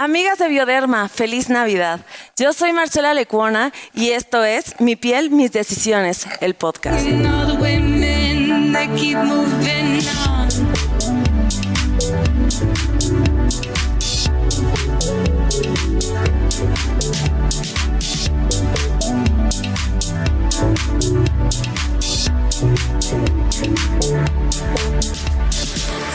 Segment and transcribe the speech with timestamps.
[0.00, 1.98] Amigas de Bioderma, feliz Navidad.
[2.36, 7.04] Yo soy Marcela Lecuona y esto es Mi piel, mis decisiones, el podcast.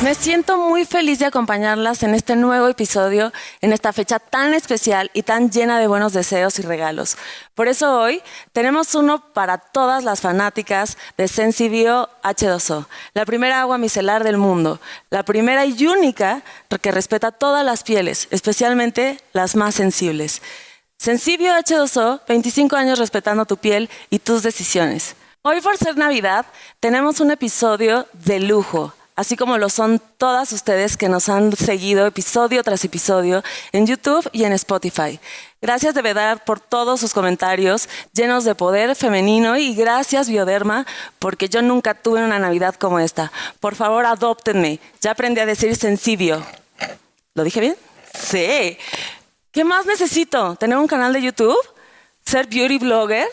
[0.03, 3.31] Me siento muy feliz de acompañarlas en este nuevo episodio,
[3.61, 7.15] en esta fecha tan especial y tan llena de buenos deseos y regalos.
[7.55, 8.21] Por eso hoy
[8.51, 14.81] tenemos uno para todas las fanáticas de Sensibio H2O, la primera agua micelar del mundo,
[15.09, 16.43] la primera y única
[16.81, 20.41] que respeta todas las pieles, especialmente las más sensibles.
[20.97, 25.15] Sensibio H2O, 25 años respetando tu piel y tus decisiones.
[25.43, 26.45] Hoy por ser Navidad
[26.81, 32.05] tenemos un episodio de lujo así como lo son todas ustedes que nos han seguido
[32.05, 35.19] episodio tras episodio en YouTube y en Spotify.
[35.61, 40.85] Gracias de verdad por todos sus comentarios llenos de poder femenino y gracias Bioderma
[41.19, 43.31] porque yo nunca tuve una Navidad como esta.
[43.59, 44.79] Por favor, adóptenme.
[45.01, 46.43] Ya aprendí a decir sencillo.
[47.33, 47.75] ¿Lo dije bien?
[48.13, 48.77] Sí.
[49.51, 50.55] ¿Qué más necesito?
[50.55, 51.57] ¿Tener un canal de YouTube?
[52.25, 53.27] ¿Ser beauty blogger?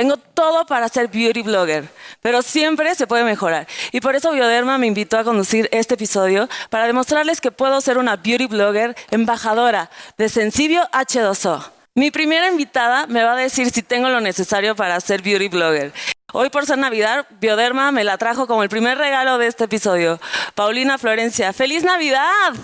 [0.00, 1.86] Tengo todo para ser beauty blogger,
[2.22, 3.68] pero siempre se puede mejorar.
[3.92, 7.98] Y por eso Bioderma me invitó a conducir este episodio para demostrarles que puedo ser
[7.98, 11.66] una beauty blogger embajadora de Sensibio H2O.
[11.94, 15.92] Mi primera invitada me va a decir si tengo lo necesario para ser beauty blogger.
[16.32, 20.18] Hoy por ser Navidad, Bioderma me la trajo como el primer regalo de este episodio.
[20.54, 22.54] Paulina Florencia, ¡feliz Navidad!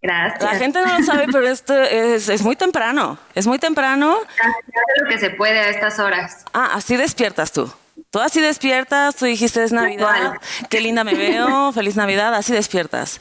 [0.00, 0.42] Gracias.
[0.42, 3.18] La gente no lo sabe, pero esto es, muy temprano.
[3.34, 4.16] Es muy temprano.
[4.16, 6.44] Hace lo que se puede a estas horas.
[6.52, 7.72] Ah, así despiertas tú.
[8.10, 10.34] Tú así despiertas, tú dijiste es Navidad,
[10.70, 13.20] qué linda me veo, feliz Navidad, así despiertas.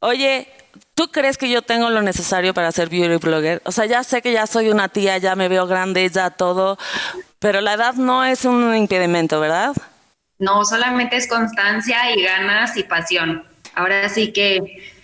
[0.00, 0.46] Oye,
[0.94, 3.62] ¿tú crees que yo tengo lo necesario para ser beauty blogger?
[3.64, 6.78] O sea, ya sé que ya soy una tía, ya me veo grande, ya todo,
[7.40, 9.74] pero la edad no es un impedimento, ¿verdad?
[10.38, 13.44] No, solamente es constancia y ganas y pasión.
[13.74, 14.97] Ahora sí que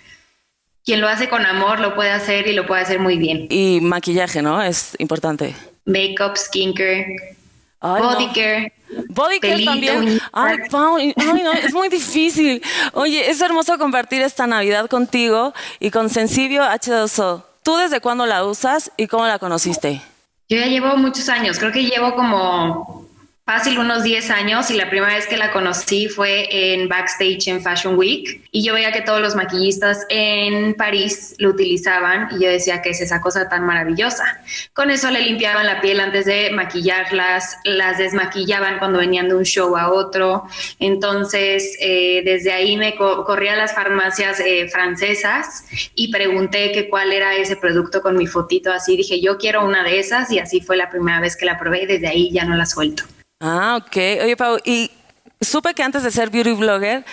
[0.84, 3.46] quien lo hace con amor lo puede hacer y lo puede hacer muy bien.
[3.50, 4.62] Y maquillaje, ¿no?
[4.62, 5.54] Es importante.
[5.86, 7.36] Makeup, skincare,
[7.80, 8.72] body care.
[9.08, 10.20] Body care también.
[10.32, 12.62] Ay, Pau, ay, no, es muy difícil.
[12.92, 17.42] Oye, es hermoso compartir esta Navidad contigo y con Sensibio H2O.
[17.62, 20.02] ¿Tú desde cuándo la usas y cómo la conociste?
[20.48, 23.08] Yo ya llevo muchos años, creo que llevo como
[23.44, 27.60] fácil unos 10 años y la primera vez que la conocí fue en backstage en
[27.60, 32.48] Fashion Week y yo veía que todos los maquillistas en París lo utilizaban y yo
[32.48, 34.40] decía que es esa cosa tan maravillosa.
[34.72, 39.44] Con eso le limpiaban la piel antes de maquillarlas, las desmaquillaban cuando venían de un
[39.44, 40.44] show a otro.
[40.78, 47.12] Entonces, eh, desde ahí me corrí a las farmacias eh, francesas y pregunté que cuál
[47.12, 48.96] era ese producto con mi fotito así.
[48.96, 51.82] Dije, yo quiero una de esas y así fue la primera vez que la probé
[51.82, 53.04] y desde ahí ya no la suelto.
[53.46, 53.96] Ah, ok.
[54.22, 54.90] Oye, Pau, y
[55.38, 57.04] supe que antes de ser beauty blogger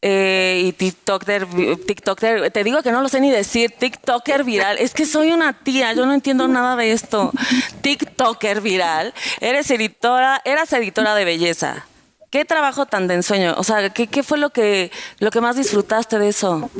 [0.00, 1.48] eh, y TikToker,
[1.84, 4.78] TikToker, te digo que no lo sé ni decir, TikToker viral.
[4.78, 7.32] Es que soy una tía, yo no entiendo nada de esto.
[7.82, 9.12] TikToker viral.
[9.40, 11.84] Eres editora, eras editora de belleza.
[12.30, 13.56] ¿Qué trabajo tan de ensueño?
[13.58, 16.70] O sea, ¿qué, qué fue lo que, lo que más disfrutaste de eso?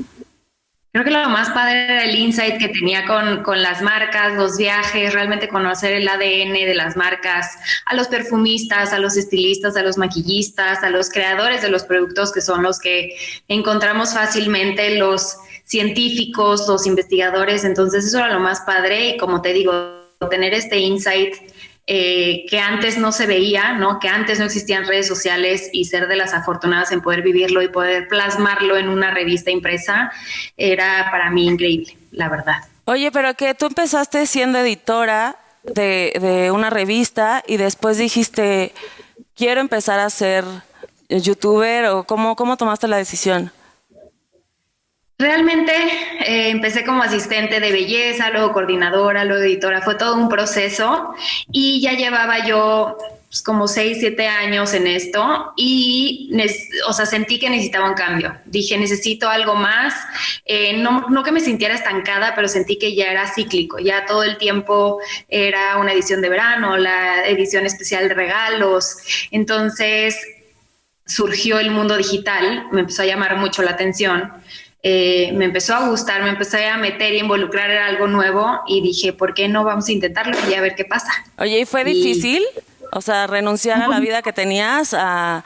[0.93, 4.57] Creo que lo más padre era el insight que tenía con, con, las marcas, los
[4.57, 7.47] viajes, realmente conocer el ADN de las marcas,
[7.87, 12.33] a los perfumistas, a los estilistas, a los maquillistas, a los creadores de los productos
[12.33, 13.15] que son los que
[13.47, 17.63] encontramos fácilmente, los científicos, los investigadores.
[17.63, 21.37] Entonces eso era lo más padre y como te digo, tener este insight
[21.87, 23.99] eh, que antes no se veía, ¿no?
[23.99, 27.69] que antes no existían redes sociales y ser de las afortunadas en poder vivirlo y
[27.69, 30.13] poder plasmarlo en una revista impresa,
[30.57, 32.57] era para mí increíble, la verdad.
[32.85, 38.73] Oye, pero que tú empezaste siendo editora de, de una revista y después dijiste,
[39.35, 40.45] quiero empezar a ser
[41.09, 43.53] youtuber o cómo, cómo tomaste la decisión?
[45.21, 45.73] Realmente
[46.21, 51.15] eh, empecé como asistente de belleza, luego coordinadora, luego editora, fue todo un proceso
[51.53, 52.97] y ya llevaba yo
[53.29, 56.33] pues, como seis, siete años en esto y,
[56.89, 58.35] o sea, sentí que necesitaba un cambio.
[58.47, 59.93] Dije, necesito algo más.
[60.47, 64.25] Eh, no, no que me sintiera estancada, pero sentí que ya era cíclico, ya todo
[64.25, 68.97] el tiempo era una edición de verano, la edición especial de regalos.
[69.31, 70.17] Entonces
[71.05, 74.33] surgió el mundo digital, me empezó a llamar mucho la atención
[74.83, 78.81] eh, me empezó a gustar, me empecé a meter y involucrar en algo nuevo y
[78.81, 81.13] dije, ¿por qué no vamos a intentarlo y a ver qué pasa?
[81.39, 82.43] Oye, ¿y fue difícil?
[82.93, 85.45] O sea, renunciar a la vida que tenías, a,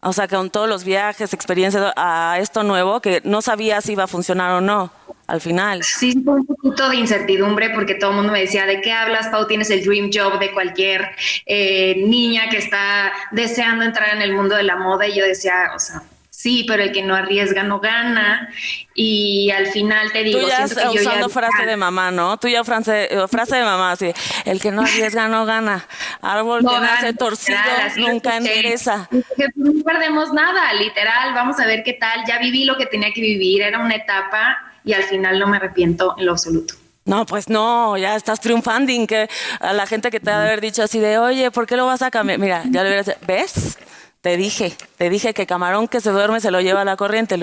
[0.00, 4.04] o sea, con todos los viajes, experiencias, a esto nuevo que no sabías si iba
[4.04, 4.92] a funcionar o no.
[5.26, 5.82] al final.
[5.82, 9.28] Sí, fue un poquito de incertidumbre porque todo el mundo me decía, ¿de qué hablas,
[9.28, 9.46] Pau?
[9.46, 11.10] Tienes el dream job de cualquier
[11.44, 15.06] eh, niña que está deseando entrar en el mundo de la moda.
[15.06, 16.02] Y yo decía, o sea,
[16.46, 18.48] sí, pero el que no arriesga no gana.
[18.94, 22.38] Y al final te digo, Tú ya usando frase de mamá, ¿no?
[22.38, 24.12] Tú ya frase, eh, frase de mamá, así,
[24.44, 25.84] el que no arriesga no gana.
[26.22, 27.58] Árbol que nace torcido
[27.96, 29.08] nunca endereza.
[29.56, 31.34] No perdemos nada, literal.
[31.34, 32.20] Vamos a ver qué tal.
[32.28, 35.56] Ya viví lo que tenía que vivir, era una etapa y al final no me
[35.56, 36.74] arrepiento en lo absoluto.
[37.06, 39.28] No, pues no, ya estás triunfando, que
[39.60, 41.86] a la gente que te ha de haber dicho así de, oye, ¿por qué lo
[41.86, 42.38] vas a cambiar?
[42.38, 43.78] Mira, ya le hubieras ¿ves?
[44.26, 47.36] Te dije, te dije que camarón que se duerme se lo lleva a la corriente.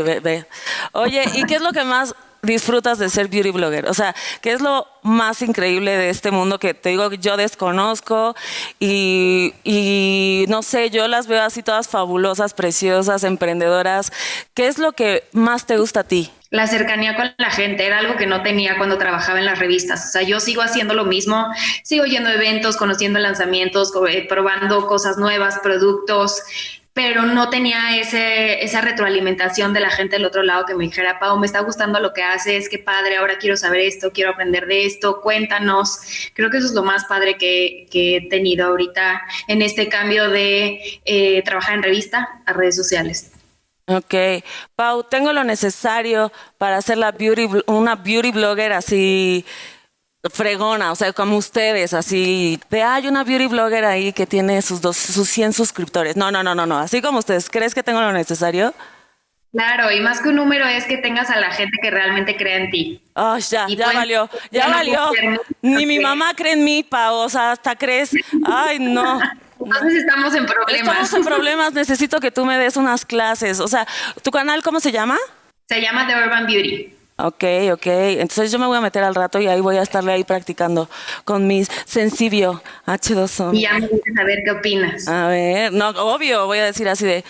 [0.91, 3.87] Oye, ¿y qué es lo que más disfrutas de ser beauty blogger?
[3.87, 8.35] O sea, ¿qué es lo más increíble de este mundo que te digo yo desconozco
[8.81, 14.11] y, y, no sé, yo las veo así todas fabulosas, preciosas, emprendedoras.
[14.53, 16.33] ¿Qué es lo que más te gusta a ti?
[16.53, 20.05] La cercanía con la gente era algo que no tenía cuando trabajaba en las revistas.
[20.05, 21.47] O sea, yo sigo haciendo lo mismo,
[21.81, 26.43] sigo yendo a eventos, conociendo lanzamientos, eh, probando cosas nuevas, productos,
[26.93, 31.17] pero no tenía ese, esa retroalimentación de la gente del otro lado que me dijera,
[31.17, 34.67] Pau, me está gustando lo que haces, qué padre, ahora quiero saber esto, quiero aprender
[34.67, 36.01] de esto, cuéntanos.
[36.35, 41.01] Creo que eso es lo más padre que, he tenido ahorita en este cambio de
[41.03, 43.32] eh, trabajar en revista a redes sociales.
[43.85, 44.15] Ok,
[44.75, 49.45] Pau, tengo lo necesario para hacer la beauty, una beauty blogger así
[50.31, 54.79] fregona, o sea, como ustedes, así, de hay una beauty blogger ahí que tiene sus
[54.79, 56.15] dos, sus 100 suscriptores.
[56.15, 58.73] No, no, no, no, no, así como ustedes, ¿crees que tengo lo necesario?
[59.51, 62.55] Claro, y más que un número es que tengas a la gente que realmente cree
[62.55, 63.01] en ti.
[63.15, 65.11] Oh, ya, ya valió, ya valió.
[65.61, 68.15] Ni mi mamá cree en mí, Pau, o sea, hasta crees.
[68.45, 69.19] Ay, no.
[69.65, 70.87] Entonces estamos en problemas.
[70.87, 73.59] Estamos en problemas, necesito que tú me des unas clases.
[73.59, 73.87] O sea,
[74.21, 75.17] ¿tu canal cómo se llama?
[75.67, 76.93] Se llama The Urban Beauty.
[77.15, 77.85] Ok, ok.
[77.85, 80.89] Entonces yo me voy a meter al rato y ahí voy a estarle ahí practicando
[81.25, 83.55] con mis Sensibio H2O.
[83.55, 85.07] Y ya me a saber qué opinas.
[85.07, 87.23] A ver, no, obvio, voy a decir así de,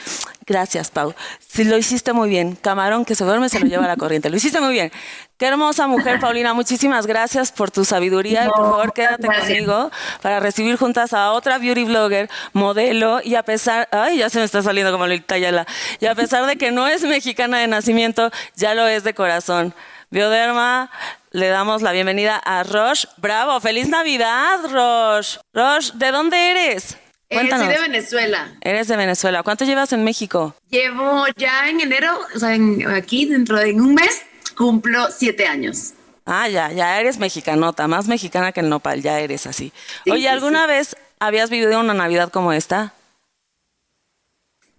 [0.46, 1.14] gracias, Pau.
[1.58, 2.56] Lo hiciste muy bien.
[2.56, 4.30] Camarón que se duerme se lo lleva a la corriente.
[4.30, 4.92] Lo hiciste muy bien.
[5.38, 6.54] Qué hermosa mujer, Paulina.
[6.54, 8.46] Muchísimas gracias por tu sabiduría.
[8.46, 9.92] y por favor, quédate conmigo
[10.22, 13.20] para recibir juntas a otra beauty blogger, modelo.
[13.24, 15.66] Y a pesar, ay, ya se me está saliendo como la Itayala.
[16.00, 19.74] Y a pesar de que no es mexicana de nacimiento, ya lo es de corazón.
[20.12, 20.92] Bioderma,
[21.32, 23.06] le damos la bienvenida a Rosh.
[23.18, 25.38] Bravo, feliz Navidad, Rosh.
[25.54, 26.98] Rosh, ¿de dónde eres?
[27.34, 28.54] Eh, soy de Venezuela.
[28.62, 29.44] Eres de Venezuela.
[29.44, 30.56] ¿Cuánto llevas en México?
[30.70, 32.56] Llevo ya en enero, o sea,
[32.96, 34.24] aquí dentro de un mes,
[34.56, 35.94] cumplo siete años.
[36.26, 39.74] Ah, ya, ya eres mexicanota, más mexicana que el nopal, ya eres así.
[40.10, 42.94] Oye, ¿alguna vez habías vivido una Navidad como esta?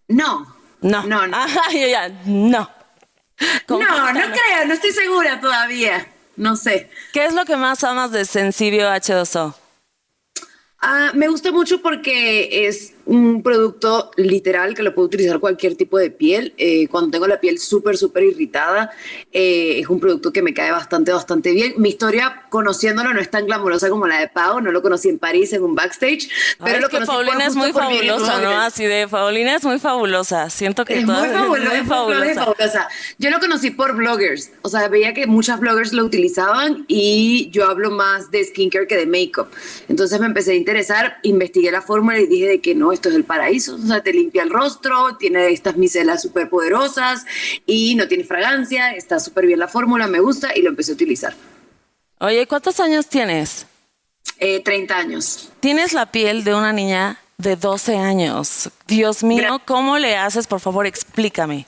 [0.09, 0.55] No.
[0.81, 1.03] No.
[1.05, 1.37] No, no.
[1.73, 2.71] ya, no.
[3.69, 6.07] No, no creo, no estoy segura todavía.
[6.37, 6.91] No sé.
[7.13, 9.55] ¿Qué es lo que más amas de Sensibio H2O?
[10.87, 15.99] Ah, me gusta mucho porque es un producto literal que lo puedo utilizar cualquier tipo
[15.99, 16.55] de piel.
[16.57, 18.91] Eh, cuando tengo la piel súper, súper irritada,
[19.33, 21.75] eh, es un producto que me cae bastante, bastante bien.
[21.77, 25.19] Mi historia conociéndolo no es tan glamurosa como la de Pau, no lo conocí en
[25.19, 26.29] París en un backstage,
[26.63, 28.51] pero lo que Paulina es muy fabulosa, ¿no?
[28.61, 30.49] Así de Paulina es muy fabulosa.
[30.51, 32.89] Siento que es muy, fabulosa, muy fabulosa.
[33.19, 37.67] Yo lo conocí por bloggers, o sea, veía que muchas bloggers lo utilizaban y yo
[37.67, 39.49] hablo más de skincare que de makeup.
[39.89, 43.15] Entonces me empecé a interesar, investigué la fórmula y dije de que no, esto es
[43.15, 47.27] el paraíso, o sea, te limpia el rostro, tiene estas micelas súper poderosas
[47.67, 50.95] y no tiene fragancia, está súper bien la fórmula, me gusta y lo empecé a
[50.95, 51.35] utilizar.
[52.21, 53.67] Oye, ¿cuántos años tienes?
[54.39, 55.51] Eh, 30 años.
[55.61, 58.71] Tienes la piel de una niña de 12 años.
[58.87, 60.47] Dios mío, ¿cómo le haces?
[60.47, 61.67] Por favor, explícame.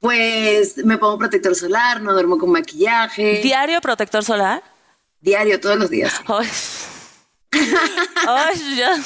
[0.00, 3.40] Pues me pongo protector solar, no duermo con maquillaje.
[3.42, 4.62] ¿Diario protector solar?
[5.20, 6.20] Diario, todos los días.
[6.26, 6.46] Ay,
[8.76, 8.96] ya.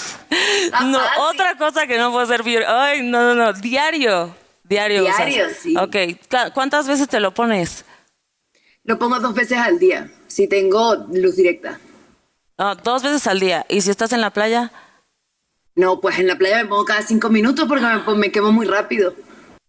[0.85, 3.53] No, otra cosa que no puedo ser Ay, no, no, no.
[3.53, 4.35] Diario.
[4.65, 5.03] Diario.
[5.03, 5.77] Diario, sí.
[5.77, 5.97] Ok.
[6.55, 7.85] ¿Cuántas veces te lo pones?
[8.85, 11.79] Lo pongo dos veces al día, si tengo luz directa.
[12.59, 13.65] Ah, dos veces al día.
[13.69, 14.73] ¿Y si estás en la playa?
[15.75, 18.67] No, pues en la playa me pongo cada cinco minutos porque me, me quemo muy
[18.67, 19.15] rápido.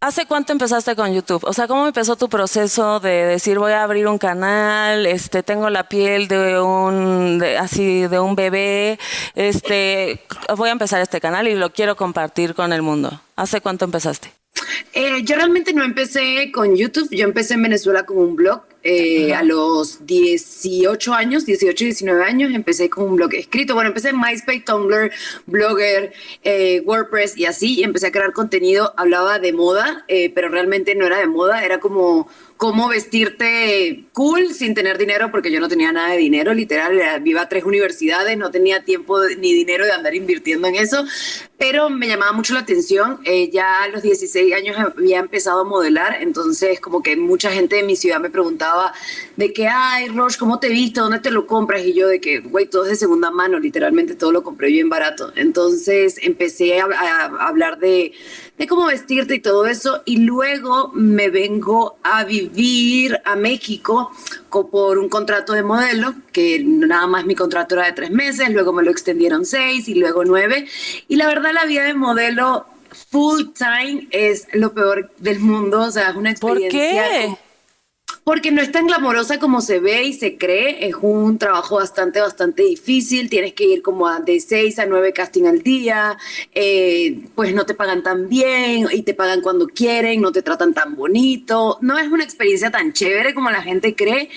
[0.03, 1.45] ¿Hace cuánto empezaste con YouTube?
[1.45, 5.69] O sea, ¿cómo empezó tu proceso de decir voy a abrir un canal, este, tengo
[5.69, 8.99] la piel de un, así, de un bebé,
[9.33, 10.19] este,
[10.57, 13.21] voy a empezar este canal y lo quiero compartir con el mundo?
[13.37, 14.33] ¿Hace cuánto empezaste?
[14.91, 19.33] Eh, yo realmente no empecé con YouTube, yo empecé en Venezuela con un blog eh,
[19.33, 23.75] a los 18 años, 18, 19 años, empecé con un blog escrito.
[23.75, 25.09] Bueno, empecé en MySpace, Tumblr,
[25.45, 26.11] Blogger,
[26.43, 27.79] eh, WordPress y así.
[27.79, 28.93] Y empecé a crear contenido.
[28.97, 32.27] Hablaba de moda, eh, pero realmente no era de moda, era como
[32.63, 37.41] cómo vestirte cool sin tener dinero, porque yo no tenía nada de dinero, literal, iba
[37.41, 41.03] a tres universidades, no tenía tiempo ni dinero de andar invirtiendo en eso,
[41.57, 43.19] pero me llamaba mucho la atención.
[43.25, 47.75] Eh, ya a los 16 años había empezado a modelar, entonces como que mucha gente
[47.75, 48.93] de mi ciudad me preguntaba
[49.35, 51.01] de que, ay, Roche, ¿cómo te viste?
[51.01, 51.83] ¿Dónde te lo compras?
[51.85, 54.87] Y yo de que, güey, todo es de segunda mano, literalmente todo lo compré bien
[54.87, 55.33] barato.
[55.35, 58.13] Entonces empecé a hablar de
[58.57, 60.01] de cómo vestirte y todo eso.
[60.05, 64.11] Y luego me vengo a vivir a México
[64.49, 68.73] por un contrato de modelo, que nada más mi contrato era de tres meses, luego
[68.73, 70.67] me lo extendieron seis y luego nueve.
[71.07, 72.65] Y la verdad la vida de modelo
[73.09, 77.03] full time es lo peor del mundo, o sea, es una experiencia.
[77.03, 77.37] ¿Por qué?
[78.23, 80.87] Porque no es tan glamorosa como se ve y se cree.
[80.87, 83.29] Es un trabajo bastante, bastante difícil.
[83.29, 86.17] Tienes que ir como de 6 a 9 casting al día.
[86.53, 90.73] Eh, pues no te pagan tan bien y te pagan cuando quieren, no te tratan
[90.73, 91.77] tan bonito.
[91.81, 94.29] No es una experiencia tan chévere como la gente cree.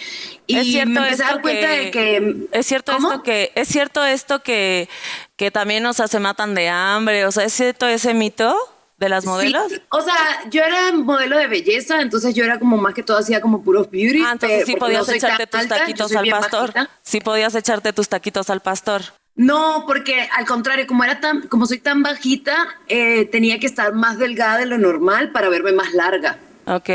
[0.49, 2.49] Y es cierto me dar cuenta de que.
[2.53, 3.53] Es cierto esto que.
[3.55, 4.89] Es cierto esto que,
[5.37, 7.25] que también, o sea, se matan de hambre.
[7.25, 8.57] O sea, ¿es cierto ese mito?
[8.99, 9.73] De las modelos?
[9.91, 13.41] o sea, yo era modelo de belleza, entonces yo era como más que todo hacía
[13.41, 14.23] como puros beauty.
[14.25, 16.73] Ah, entonces sí podías echarte tus taquitos al pastor.
[17.03, 19.03] Sí podías echarte tus taquitos al pastor.
[19.35, 22.57] No, porque al contrario, como era tan, como soy tan bajita,
[22.89, 26.39] eh, tenía que estar más delgada de lo normal para verme más larga.
[26.67, 26.89] Ok.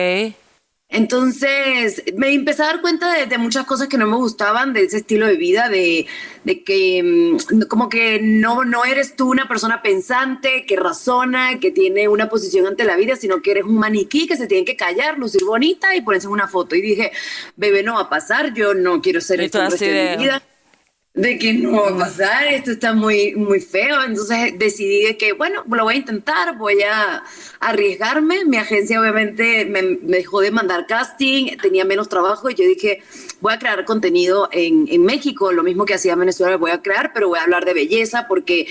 [0.93, 4.97] Entonces me empecé a dar cuenta de, muchas cosas que no me gustaban de ese
[4.97, 6.05] estilo de vida, de,
[6.65, 12.09] que mm, como que no, no eres tú una persona pensante, que razona, que tiene
[12.09, 15.17] una posición ante la vida, sino que eres un maniquí que se tiene que callar,
[15.17, 16.75] lucir bonita y ponerse una foto.
[16.75, 17.13] Y dije,
[17.55, 20.43] bebé, no va a pasar, yo no quiero ser esto en de mi vida
[21.13, 24.01] de que no va a pasar, esto está muy, muy feo.
[24.01, 27.23] Entonces decidí que, bueno, lo voy a intentar, voy a
[27.59, 28.45] arriesgarme.
[28.45, 33.03] Mi agencia obviamente me, dejó de mandar casting, tenía menos trabajo y yo dije,
[33.41, 36.81] voy a crear contenido en, en, México, lo mismo que hacía en Venezuela, voy a
[36.81, 38.67] crear, pero voy a hablar de belleza porque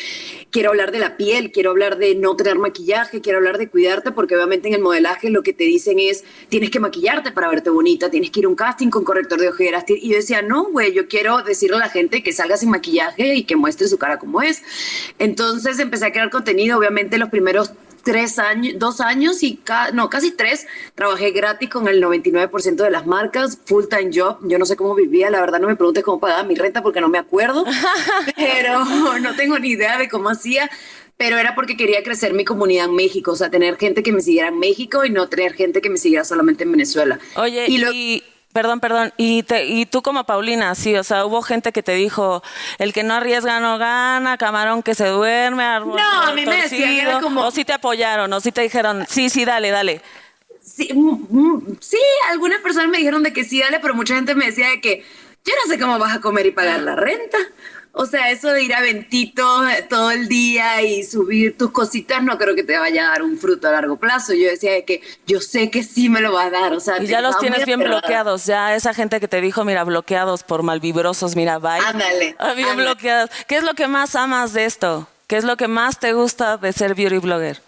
[0.51, 4.13] quiero hablar de la piel, quiero hablar de no tener maquillaje, quiero hablar de cuidarte,
[4.13, 7.71] porque obviamente en el modelaje lo que te dicen es, tienes que maquillarte para verte
[7.71, 9.85] bonita, tienes que ir a un casting con corrector de ojeras.
[9.87, 13.35] Y yo decía, no, güey, yo quiero decirle a la gente que salga sin maquillaje
[13.35, 14.63] y que muestre su cara como es.
[15.19, 17.73] Entonces empecé a crear contenido, obviamente los primeros
[18.03, 19.61] tres años, dos años y
[19.93, 24.39] no, casi tres, trabajé gratis con el 99% de las marcas, full time job.
[24.43, 27.01] Yo no sé cómo vivía, la verdad no me preguntes cómo pagaba mi renta porque
[27.01, 27.65] no me acuerdo,
[28.37, 28.85] pero
[29.21, 30.71] no tengo ni idea de cómo hacía.
[31.17, 34.23] Pero era porque quería crecer mi comunidad en México, o sea, tener gente que me
[34.23, 37.19] siguiera en México y no tener gente que me siguiera solamente en Venezuela.
[37.37, 38.23] Oye, y,
[38.53, 39.13] Perdón, perdón.
[39.17, 42.43] Y, te, y tú como Paulina, sí, o sea, hubo gente que te dijo,
[42.79, 46.63] el que no arriesga no gana, camarón que se duerme, árbol No, a mí me
[46.63, 47.43] decían, como...
[47.47, 50.03] O sí te apoyaron, o sí te dijeron, sí, sí, dale, dale.
[50.61, 51.99] Sí, mm, mm, sí,
[52.31, 55.05] algunas personas me dijeron de que sí, dale, pero mucha gente me decía de que
[55.45, 57.39] yo no sé cómo vas a comer y pagar la renta.
[57.93, 59.45] O sea, eso de ir a Ventito
[59.89, 63.37] todo el día y subir tus cositas, no creo que te vaya a dar un
[63.37, 64.33] fruto a largo plazo.
[64.33, 66.73] Yo decía que yo sé que sí me lo va a dar.
[66.73, 68.47] O sea, y ya los tienes bien bloqueados.
[68.47, 71.81] Ya esa gente que te dijo, mira, bloqueados por malvibrosos, mira, bye.
[71.85, 72.37] Ándale.
[72.43, 73.31] Ah, bien bloqueados.
[73.47, 75.07] ¿Qué es lo que más amas de esto?
[75.27, 77.61] ¿Qué es lo que más te gusta de ser beauty blogger?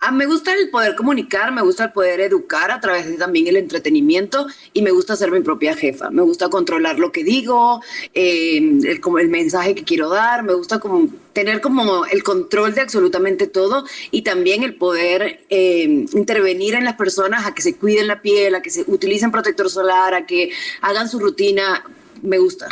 [0.00, 3.48] Ah, me gusta el poder comunicar, me gusta el poder educar a través de también
[3.48, 6.08] el entretenimiento y me gusta ser mi propia jefa.
[6.10, 7.82] Me gusta controlar lo que digo,
[8.14, 12.76] eh, el, como el mensaje que quiero dar, me gusta como tener como el control
[12.76, 17.74] de absolutamente todo y también el poder eh, intervenir en las personas a que se
[17.76, 21.84] cuiden la piel, a que se utilicen protector solar, a que hagan su rutina.
[22.22, 22.68] Me gusta.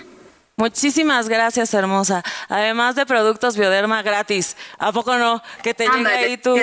[0.58, 2.22] Muchísimas gracias, hermosa.
[2.48, 4.56] Además de productos Bioderma gratis.
[4.78, 5.42] ¿A poco no?
[5.62, 6.56] Que te llegue ahí tu...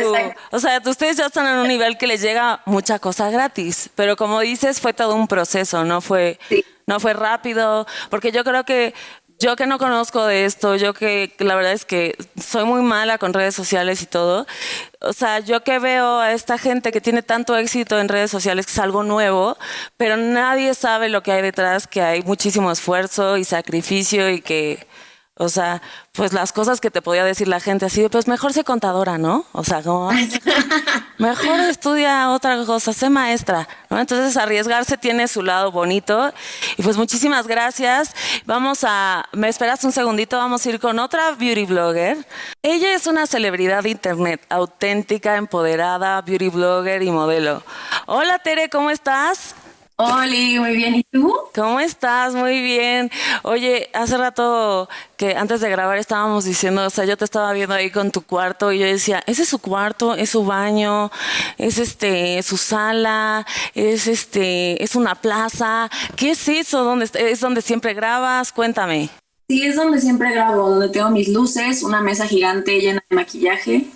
[0.49, 3.91] O sea, ustedes ya están en un nivel que les llega mucha cosa gratis.
[3.93, 6.39] Pero como dices, fue todo un proceso, no fue,
[6.87, 7.85] no fue rápido.
[8.09, 8.95] Porque yo creo que
[9.39, 13.17] yo que no conozco de esto, yo que la verdad es que soy muy mala
[13.17, 14.45] con redes sociales y todo,
[15.01, 18.65] o sea, yo que veo a esta gente que tiene tanto éxito en redes sociales,
[18.65, 19.57] que es algo nuevo,
[19.97, 24.87] pero nadie sabe lo que hay detrás, que hay muchísimo esfuerzo y sacrificio y que
[25.35, 28.63] o sea, pues las cosas que te podía decir la gente así, pues mejor sé
[28.63, 29.45] contadora, ¿no?
[29.51, 30.11] O sea, como,
[31.17, 33.99] mejor estudia otra cosa, sé maestra, ¿no?
[33.99, 36.31] Entonces arriesgarse tiene su lado bonito.
[36.77, 38.15] Y pues muchísimas gracias.
[38.45, 40.37] Vamos a, ¿me esperas un segundito?
[40.37, 42.27] Vamos a ir con otra beauty blogger.
[42.61, 47.63] Ella es una celebridad de internet, auténtica, empoderada, beauty blogger y modelo.
[48.05, 49.55] Hola Tere, ¿cómo estás?
[49.95, 50.95] Oli, muy bien.
[50.95, 51.31] ¿Y tú?
[51.53, 52.33] ¿Cómo estás?
[52.33, 53.11] Muy bien.
[53.43, 57.75] Oye, hace rato que antes de grabar estábamos diciendo, o sea, yo te estaba viendo
[57.75, 61.11] ahí con tu cuarto y yo decía, ese es su cuarto, es su baño,
[61.57, 63.45] es este, su sala,
[63.75, 65.89] es este, es una plaza.
[66.15, 66.83] ¿Qué es eso?
[66.83, 68.51] ¿Dónde es donde siempre grabas?
[68.51, 69.09] Cuéntame.
[69.47, 73.87] Sí, es donde siempre grabo, donde tengo mis luces, una mesa gigante llena de maquillaje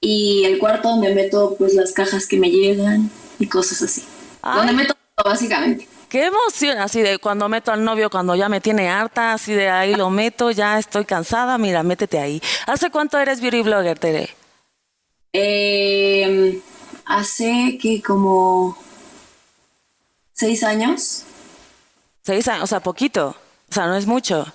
[0.00, 4.02] y el cuarto donde meto pues las cajas que me llegan y cosas así.
[4.42, 5.88] Donde meto básicamente.
[6.08, 9.68] Qué emoción, así de cuando meto al novio, cuando ya me tiene harta, así de
[9.68, 12.40] ahí lo meto, ya estoy cansada, mira, métete ahí.
[12.66, 14.30] ¿Hace cuánto eres beauty blogger, Tere?
[15.32, 16.60] Eh,
[17.04, 18.78] hace que como
[20.32, 21.24] seis años.
[22.22, 23.36] Seis años, o sea, poquito,
[23.70, 24.46] o sea, no es mucho.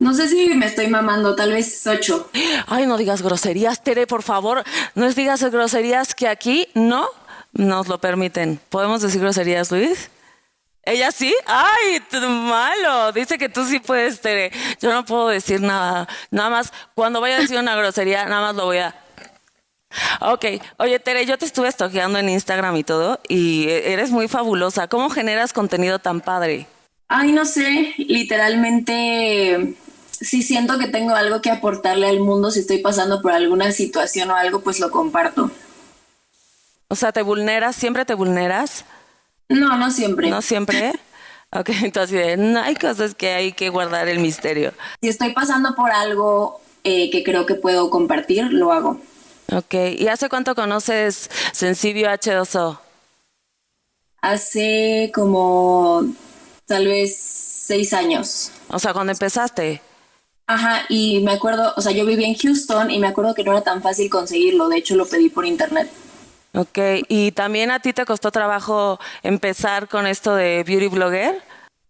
[0.00, 2.30] No sé si me estoy mamando, tal vez ocho.
[2.66, 4.62] Ay, no digas groserías, Tere, por favor.
[4.94, 7.08] No digas groserías que aquí no
[7.52, 8.60] nos lo permiten.
[8.68, 10.10] ¿Podemos decir groserías, Luis?
[10.84, 11.34] ¿Ella sí?
[11.46, 13.12] ¡Ay, malo!
[13.12, 14.50] Dice que tú sí puedes, Tere.
[14.80, 16.08] Yo no puedo decir nada.
[16.30, 18.94] Nada más, cuando vaya a decir una grosería, nada más lo voy a...
[20.20, 20.44] Ok,
[20.78, 24.86] oye Tere, yo te estuve estoqueando en Instagram y todo, y eres muy fabulosa.
[24.86, 26.66] ¿Cómo generas contenido tan padre?
[27.08, 29.76] Ay, no sé, literalmente
[30.10, 34.30] si siento que tengo algo que aportarle al mundo, si estoy pasando por alguna situación
[34.30, 35.50] o algo, pues lo comparto.
[36.88, 37.76] O sea, ¿te vulneras?
[37.76, 38.84] ¿Siempre te vulneras?
[39.48, 40.30] No, no siempre.
[40.30, 40.92] ¿No siempre?
[41.52, 44.72] ok, entonces no, hay cosas que hay que guardar el misterio.
[45.00, 49.00] Si estoy pasando por algo eh, que creo que puedo compartir, lo hago.
[49.52, 52.78] Ok, ¿y hace cuánto conoces Sensibio H2O?
[54.20, 56.04] Hace como
[56.66, 58.50] tal vez seis años.
[58.68, 59.80] O sea, cuando empezaste.
[60.46, 63.52] Ajá, y me acuerdo, o sea, yo vivía en Houston y me acuerdo que no
[63.52, 65.90] era tan fácil conseguirlo, de hecho lo pedí por internet.
[66.54, 66.78] Ok,
[67.08, 71.42] ¿y también a ti te costó trabajo empezar con esto de beauty blogger?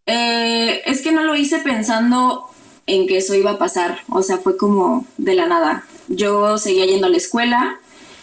[0.06, 2.50] Eh, es que no lo hice pensando
[2.86, 5.84] en que eso iba a pasar, o sea, fue como de la nada.
[6.08, 7.78] Yo seguía yendo a la escuela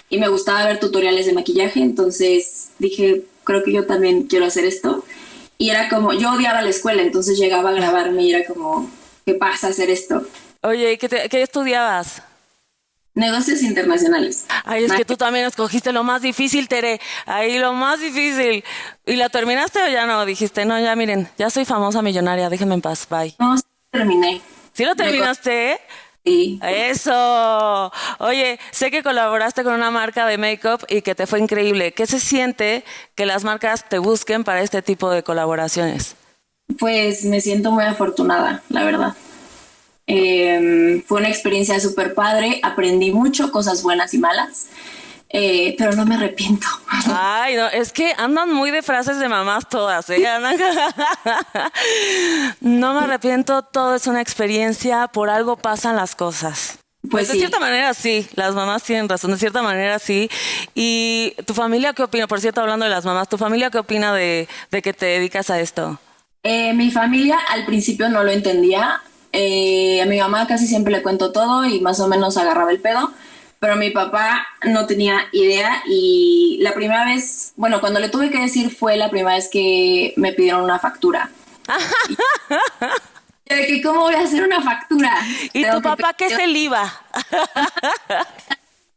[0.10, 4.66] y me gustaba ver tutoriales de maquillaje, entonces dije, creo que yo también quiero hacer
[4.66, 5.06] esto.
[5.58, 8.90] Y era como, yo odiaba la escuela, entonces llegaba a grabarme y era como,
[9.26, 10.24] ¿qué pasa hacer esto?
[10.64, 12.24] Oye, ¿qué, qué estudiabas?
[13.16, 14.46] Negocios internacionales.
[14.66, 17.00] Ay, es que tú también escogiste lo más difícil, Tere.
[17.26, 18.64] Ahí lo más difícil.
[19.06, 20.26] ¿Y la terminaste o ya no?
[20.26, 23.34] Dijiste, no, ya miren, ya soy famosa millonaria, déjenme en paz, bye.
[23.40, 23.56] No,
[23.90, 24.42] terminé.
[24.74, 25.80] ¿Sí lo terminaste?
[26.26, 26.60] Sí.
[26.62, 27.92] Eso.
[28.20, 31.94] Oye, sé que colaboraste con una marca de make-up y que te fue increíble.
[31.94, 32.84] ¿Qué se siente
[33.16, 36.18] que las marcas te busquen para este tipo de colaboraciones?
[36.80, 39.16] Pues me siento muy afortunada, la verdad.
[40.08, 44.68] Em, fue una experiencia súper padre, aprendí mucho, cosas buenas y malas,
[45.30, 46.68] eh, pero no me arrepiento.
[47.08, 50.20] Ay, no, es que andan muy de frases de mamás todas, ¿eh?
[52.62, 56.78] no me arrepiento, todo es una experiencia, por algo pasan las cosas.
[57.10, 60.30] Pues, de cierta manera sí, las mamás tienen razón, de cierta manera sí.
[60.74, 62.28] ¿Y tu familia qué opina?
[62.28, 65.60] Por cierto, hablando de las mamás, ¿tu familia qué opina de, que te dedicas a
[65.60, 66.00] esto?
[66.44, 69.02] Eh, mi familia al principio no lo entendía,
[69.36, 72.80] eh, a mi mamá casi siempre le cuento todo y más o menos agarraba el
[72.80, 73.12] pedo,
[73.60, 78.40] pero mi papá no tenía idea y la primera vez, bueno, cuando le tuve que
[78.40, 81.30] decir fue la primera vez que me pidieron una factura.
[83.46, 85.16] de que cómo voy a hacer una factura.
[85.54, 87.02] ¿Y tu papá qué es el IVA?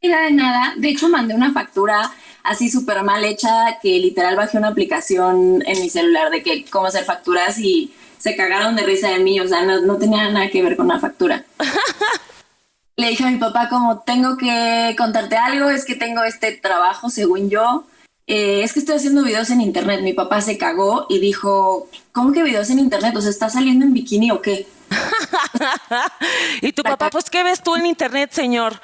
[0.01, 0.75] de nada.
[0.77, 2.11] De hecho, mandé una factura
[2.43, 6.87] así súper mal hecha que literal bajé una aplicación en mi celular de que cómo
[6.87, 10.63] hacer facturas y se cagaron de risa de mí, o sea, no, tenía nada que
[10.63, 11.45] ver con la factura.
[12.97, 17.11] Le dije a mi papá como, tengo que contarte algo, es que tengo este trabajo,
[17.11, 17.85] según yo,
[18.27, 20.01] eh, es que estoy haciendo videos en internet.
[20.03, 23.15] Mi papá se cagó y dijo, ¿cómo que videos en internet?
[23.17, 24.67] O sea, ¿estás saliendo en bikini o qué?
[26.61, 28.81] y tu papá, pues, ¿qué ves tú en internet, señor?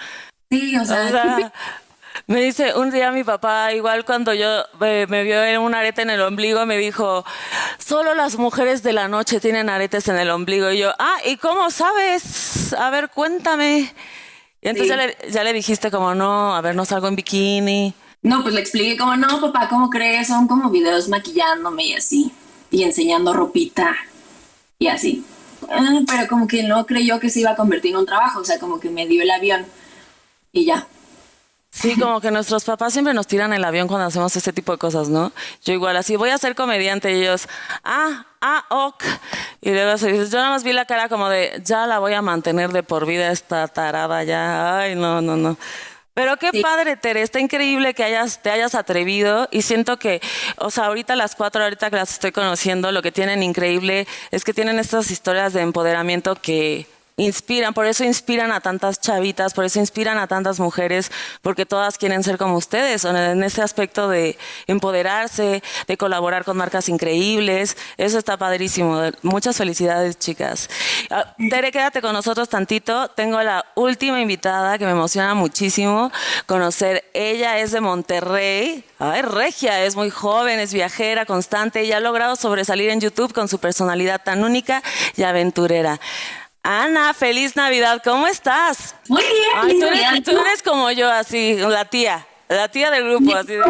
[0.50, 1.52] Sí, o sea,
[2.26, 6.10] me dice, un día mi papá, igual cuando yo me, vio en un arete en
[6.10, 7.24] el ombligo, me dijo,
[7.78, 10.70] solo las mujeres de la noche tienen aretes en el ombligo.
[10.70, 12.72] Y yo, ah, ¿y cómo sabes?
[12.74, 13.92] A ver, cuéntame.
[14.62, 17.94] Y entonces ya, le, ya, le, dijiste como, no, a ver, no salgo en bikini.
[18.22, 20.28] No, pues le expliqué como, no, papá, ¿cómo crees?
[20.28, 22.32] Son como videos maquillándome y así,
[22.70, 23.94] y enseñando ropita
[24.78, 25.24] y así.
[25.68, 28.44] Ah, pero como que no creyó que se iba a convertir en un trabajo, o
[28.44, 29.66] sea, como que me dio el avión
[30.52, 30.86] y ya.
[31.74, 34.78] Sí, como que nuestros papás siempre nos tiran el avión cuando hacemos este tipo de
[34.78, 35.32] cosas, ¿no?
[35.64, 37.48] Yo igual así, voy a ser comediante y ellos,
[37.82, 39.02] ah, ah, ok.
[39.60, 42.12] Y luego se dice, yo nada más vi la cara como de, ya la voy
[42.12, 45.58] a mantener de por vida esta tarada, ya, ay, no, no, no.
[46.14, 50.22] Pero qué padre, Tere, está increíble que hayas, te hayas atrevido y siento que,
[50.58, 54.44] o sea, ahorita las cuatro, ahorita que las estoy conociendo, lo que tienen increíble es
[54.44, 59.64] que tienen estas historias de empoderamiento que, inspiran, por eso inspiran a tantas chavitas, por
[59.64, 64.36] eso inspiran a tantas mujeres, porque todas quieren ser como ustedes, en ese aspecto de
[64.66, 69.00] empoderarse, de colaborar con marcas increíbles, eso está padrísimo.
[69.22, 70.68] Muchas felicidades, chicas.
[71.10, 73.08] Ah, Tere, quédate con nosotros tantito.
[73.08, 76.10] Tengo la última invitada que me emociona muchísimo
[76.46, 77.04] conocer.
[77.14, 78.84] Ella es de Monterrey.
[78.98, 83.48] Ay, regia, es muy joven, es viajera, constante y ha logrado sobresalir en YouTube con
[83.48, 84.82] su personalidad tan única
[85.16, 86.00] y aventurera.
[86.66, 88.94] Ana, feliz Navidad, ¿cómo estás?
[89.08, 89.80] Muy bien.
[89.80, 93.36] tú, eres, tú, eres, como yo, así, la tía, la tía del grupo.
[93.36, 93.60] Así de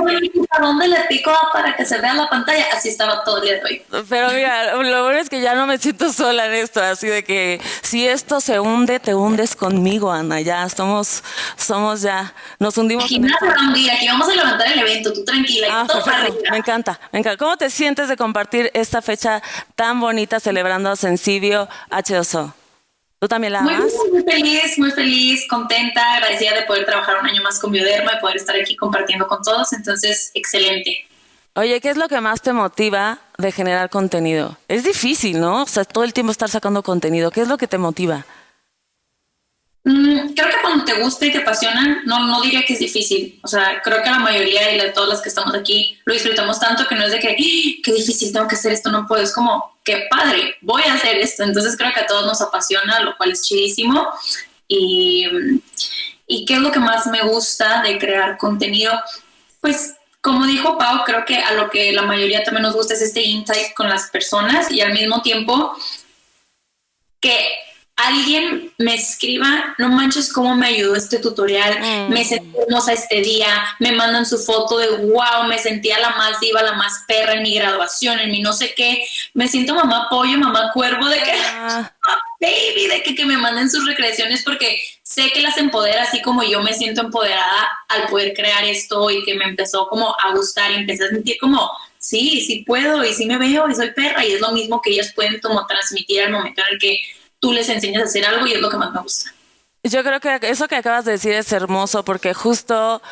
[0.61, 2.66] ¿Dónde le pico para que se vea la pantalla?
[2.72, 3.83] Así estaba todo el día de hoy.
[4.09, 7.24] Pero mira, lo bueno es que ya no me siento sola en esto, así de
[7.24, 11.24] que si esto se hunde, te hundes conmigo, Ana, ya somos,
[11.57, 13.07] somos ya, nos hundimos.
[13.07, 13.20] Aquí
[13.90, 15.66] aquí vamos a levantar el evento, tú tranquila.
[15.68, 16.00] Ah, todo
[16.52, 17.38] me encanta, me encanta.
[17.38, 19.42] ¿Cómo te sientes de compartir esta fecha
[19.74, 22.52] tan bonita celebrando a Sensibio H2O?
[23.24, 23.74] ¿Tú también la muy,
[24.12, 28.20] Muy feliz, muy feliz, contenta, agradecida de poder trabajar un año más con Bioderma y
[28.20, 29.72] poder estar aquí compartiendo con todos.
[29.72, 31.06] Entonces, excelente.
[31.54, 34.58] Oye, ¿qué es lo que más te motiva de generar contenido?
[34.68, 35.62] Es difícil, ¿no?
[35.62, 37.30] O sea, todo el tiempo estar sacando contenido.
[37.30, 38.26] ¿Qué es lo que te motiva?
[39.86, 43.38] Mm, creo que cuando te gusta y te apasiona, no, no diría que es difícil.
[43.42, 46.58] O sea, creo que la mayoría y de todas las que estamos aquí lo disfrutamos
[46.58, 49.22] tanto que no es de que, ¡Ah, qué difícil, tengo que hacer esto, no puedo.
[49.22, 51.42] Es como, qué padre, voy a hacer esto.
[51.42, 54.08] Entonces creo que a todos nos apasiona, lo cual es chidísimo.
[54.66, 55.26] Y,
[56.26, 58.98] y qué es lo que más me gusta de crear contenido.
[59.60, 63.02] Pues como dijo Pau, creo que a lo que la mayoría también nos gusta es
[63.02, 65.76] este insight con las personas y al mismo tiempo
[67.20, 67.36] que
[67.96, 72.12] alguien me escriba, no manches cómo me ayudó este tutorial, mm.
[72.12, 73.46] me sentí hermosa este día,
[73.78, 77.42] me mandan su foto de wow, me sentía la más diva, la más perra en
[77.42, 81.33] mi graduación, en mi no sé qué, me siento mamá pollo, mamá cuervo, de que,
[81.33, 81.92] ah.
[82.40, 86.42] baby, de que, que me manden sus recreaciones porque sé que las empodera así como
[86.42, 90.72] yo me siento empoderada al poder crear esto y que me empezó como a gustar
[90.72, 94.24] y empecé a sentir como sí, sí puedo y sí me veo y soy perra
[94.26, 96.98] y es lo mismo que ellas pueden como transmitir al momento en el que
[97.44, 99.30] tú les enseñas a hacer algo y es lo que más me gusta.
[99.83, 103.02] Yo creo que eso que acabas de decir es hermoso porque justo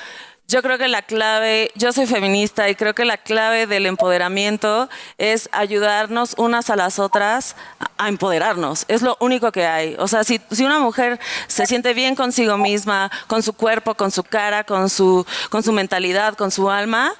[0.48, 4.88] yo creo que la clave, yo soy feminista y creo que la clave del empoderamiento
[5.18, 7.56] es ayudarnos unas a las otras
[7.98, 8.86] a empoderarnos.
[8.88, 9.96] Es lo único que hay.
[9.98, 14.10] O sea, si, si una mujer se siente bien consigo misma, con su cuerpo, con
[14.10, 17.12] su cara, con su, con su mentalidad, con su alma,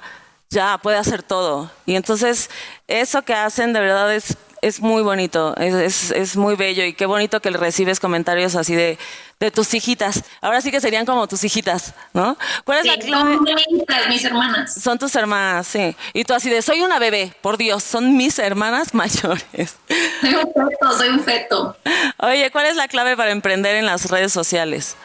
[0.49, 1.69] ya puede hacer todo.
[1.85, 2.49] Y entonces
[2.87, 7.05] eso que hacen de verdad es es muy bonito, es, es, muy bello y qué
[7.05, 8.97] bonito que recibes comentarios así de,
[9.39, 10.23] de tus hijitas.
[10.39, 12.37] Ahora sí que serían como tus hijitas, ¿no?
[12.63, 13.33] ¿Cuál es la clave?
[13.33, 14.73] Son mis, mis hermanas.
[14.73, 15.93] Son tus hermanas, sí.
[16.13, 19.75] Y tú así de, soy una bebé, por Dios, son mis hermanas mayores.
[20.21, 21.77] Soy un feto, soy un feto.
[22.19, 24.95] Oye, ¿cuál es la clave para emprender en las redes sociales?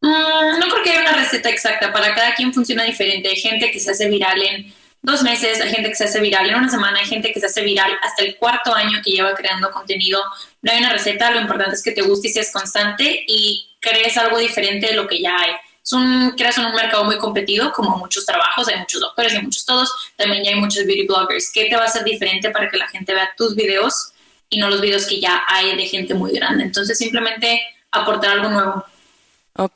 [0.00, 3.28] Mm, no creo que haya una receta exacta, para cada quien funciona diferente.
[3.28, 6.48] Hay gente que se hace viral en dos meses, hay gente que se hace viral
[6.48, 9.34] en una semana, hay gente que se hace viral hasta el cuarto año que lleva
[9.34, 10.20] creando contenido.
[10.62, 14.16] No hay una receta, lo importante es que te guste y seas constante y crees
[14.16, 15.52] algo diferente de lo que ya hay.
[15.84, 19.42] Es un, creas en un mercado muy competido, como muchos trabajos, hay muchos doctores, hay
[19.42, 21.52] muchos todos, también ya hay muchos beauty bloggers.
[21.52, 24.12] ¿Qué te va a hacer diferente para que la gente vea tus videos
[24.48, 26.64] y no los videos que ya hay de gente muy grande?
[26.64, 28.84] Entonces, simplemente aportar algo nuevo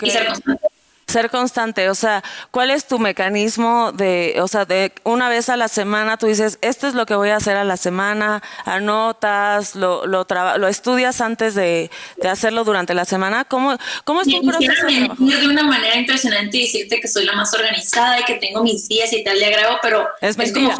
[0.01, 0.68] y ser constante
[1.09, 5.57] ser constante, o sea, ¿cuál es tu mecanismo de, o sea, de una vez a
[5.57, 9.75] la semana tú dices, esto es lo que voy a hacer a la semana, anotas,
[9.75, 10.27] lo, lo,
[10.59, 13.45] lo estudias antes de, de, hacerlo durante la semana?
[13.45, 14.87] ¿Cómo, cómo es tu proceso?
[14.87, 18.87] De, de una manera impresionante decirte que soy la más organizada y que tengo mis
[18.87, 20.71] días y tal de agrado, pero es, es como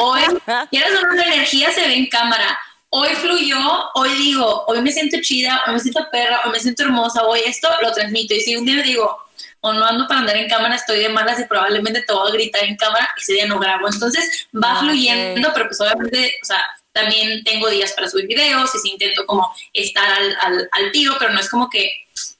[0.00, 0.22] hoy,
[0.70, 2.58] quieres una energía, se ve en cámara
[2.94, 3.58] hoy fluyó,
[3.94, 7.40] hoy digo, hoy me siento chida, hoy me siento perra, hoy me siento hermosa, hoy
[7.46, 8.34] esto lo transmito.
[8.34, 9.18] Y si un día digo,
[9.62, 12.32] o no ando para andar en cámara, estoy de malas y probablemente te voy a
[12.32, 13.88] gritar en cámara, ese día no grabo.
[13.88, 16.58] Entonces va ah, fluyendo, pero pues obviamente, o sea,
[16.92, 21.14] también tengo días para subir videos y si intento como estar al, al, al tiro,
[21.18, 21.90] pero no es como que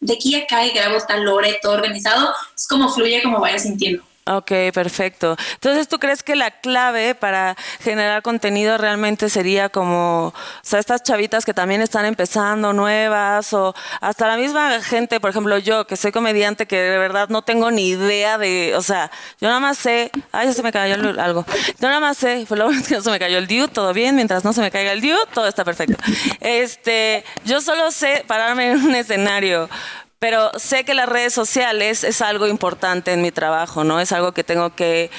[0.00, 3.40] de aquí a acá y grabo tal hora y todo organizado, es como fluye como
[3.40, 4.02] vaya sintiendo.
[4.24, 5.36] Ok, perfecto.
[5.54, 11.02] Entonces, ¿tú crees que la clave para generar contenido realmente sería como, o sea, estas
[11.02, 15.96] chavitas que también están empezando nuevas o hasta la misma gente, por ejemplo, yo que
[15.96, 19.76] soy comediante que de verdad no tengo ni idea de, o sea, yo nada más
[19.78, 21.44] sé, ay, ya se me cayó algo.
[21.80, 23.92] Yo nada más sé, fue lo bueno que no se me cayó el dude, todo
[23.92, 25.96] bien, mientras no se me caiga el dude, todo está perfecto.
[26.38, 29.68] Este, yo solo sé pararme en un escenario
[30.22, 33.98] pero sé que las redes sociales es algo importante en mi trabajo, ¿no?
[33.98, 35.10] Es algo que tengo que...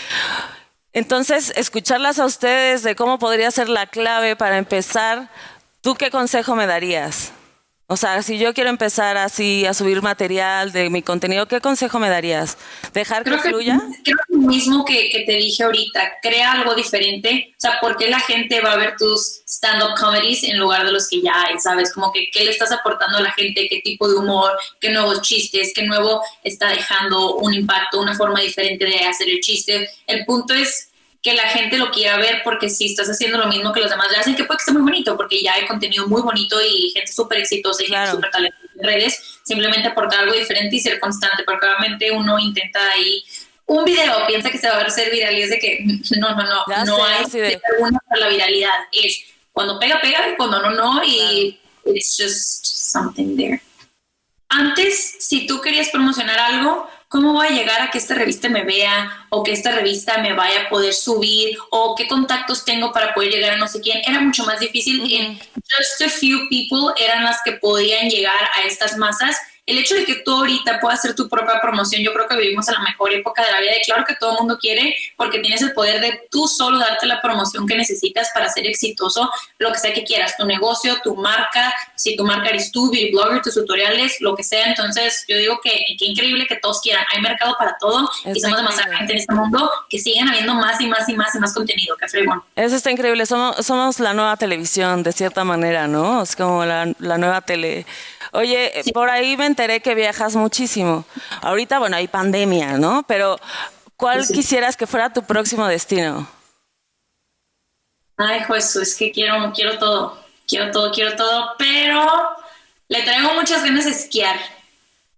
[0.93, 5.29] Entonces, escucharlas a ustedes de cómo podría ser la clave para empezar,
[5.81, 7.33] ¿tú qué consejo me darías?
[7.93, 11.99] O sea, si yo quiero empezar así a subir material de mi contenido, ¿qué consejo
[11.99, 12.57] me darías?
[12.91, 13.79] ¿Dejar que fluya?
[14.03, 17.51] Creo que lo mismo que, que, te dije ahorita, crea algo diferente.
[17.51, 20.91] O sea, ¿por qué la gente va a ver tus stand-up comedies en lugar de
[20.91, 21.59] los que ya hay?
[21.59, 21.93] ¿Sabes?
[21.93, 25.21] Como que qué le estás aportando a la gente, qué tipo de humor, qué nuevos
[25.21, 29.87] chistes, qué nuevo está dejando un impacto, una forma diferente de hacer el chiste.
[30.07, 30.89] El punto es
[31.23, 34.11] que la gente lo quiera ver porque si estás haciendo lo mismo que los demás
[34.11, 36.91] le hacen, que puede que esté muy bonito, porque ya hay contenido muy bonito y
[36.91, 40.99] gente súper exitosa y gente súper talentosa en redes, simplemente aportar algo diferente y ser
[40.99, 43.23] constante, porque obviamente uno intenta ahí
[43.65, 45.79] un video, piensa que se va a ser viral y es de que
[46.19, 47.61] no, no, no, no hay de...
[48.09, 53.37] para la viralidad, es cuando pega, pega, y cuando no, no, y it's just something
[53.37, 53.61] there.
[54.49, 58.63] Antes, si tú querías promocionar algo, ¿cómo voy a llegar a que esta revista me
[58.63, 63.13] vea o que esta revista me vaya a poder subir o qué contactos tengo para
[63.13, 64.01] poder llegar a no sé quién?
[64.03, 65.39] Era mucho más difícil.
[65.53, 70.03] Just a few people eran las que podían llegar a estas masas el hecho de
[70.03, 73.13] que tú ahorita puedas hacer tu propia promoción, yo creo que vivimos en la mejor
[73.13, 76.01] época de la vida y claro que todo el mundo quiere porque tienes el poder
[76.01, 80.03] de tú solo darte la promoción que necesitas para ser exitoso, lo que sea que
[80.03, 84.35] quieras, tu negocio, tu marca, si tu marca eres tú, beauty blogger, tus tutoriales, lo
[84.35, 84.67] que sea.
[84.67, 88.57] Entonces yo digo que qué increíble que todos quieran, hay mercado para todo y somos
[88.57, 91.53] demasiada gente en este mundo que siguen habiendo más y más y más y más
[91.53, 92.43] contenido, que fregón.
[92.57, 96.21] Eso está increíble, somos, somos la nueva televisión de cierta manera, ¿no?
[96.21, 97.85] Es como la, la nueva tele
[98.33, 101.05] Oye, por ahí me enteré que viajas muchísimo.
[101.41, 103.03] Ahorita, bueno, hay pandemia, ¿no?
[103.07, 103.39] Pero,
[103.95, 106.27] ¿cuál quisieras que fuera tu próximo destino?
[108.17, 110.17] Ay, Jesús, es que quiero, quiero todo.
[110.47, 112.05] Quiero todo, quiero todo, pero
[112.87, 114.37] le traigo muchas ganas de esquiar.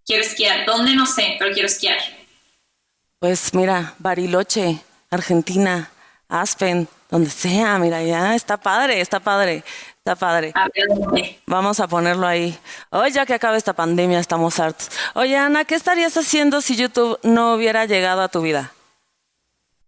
[0.04, 0.66] Quiero esquiar.
[0.66, 0.94] ¿Dónde?
[0.94, 1.98] No sé, pero quiero esquiar.
[3.18, 4.78] Pues mira, Bariloche,
[5.10, 5.90] Argentina,
[6.28, 9.62] Aspen, donde sea, mira, ya está padre, está padre.
[10.06, 10.54] Está padre.
[11.46, 12.56] Vamos a ponerlo ahí.
[12.90, 14.88] Hoy ya que acaba esta pandemia, estamos hartos.
[15.14, 18.72] Oye, Ana, ¿qué estarías haciendo si YouTube no hubiera llegado a tu vida?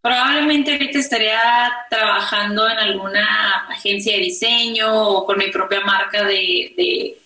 [0.01, 1.41] Probablemente ahorita estaría
[1.89, 7.17] trabajando en alguna agencia de diseño o con mi propia marca de,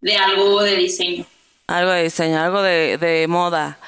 [0.00, 1.26] de, algo de diseño.
[1.66, 3.78] Algo de diseño, algo de, moda.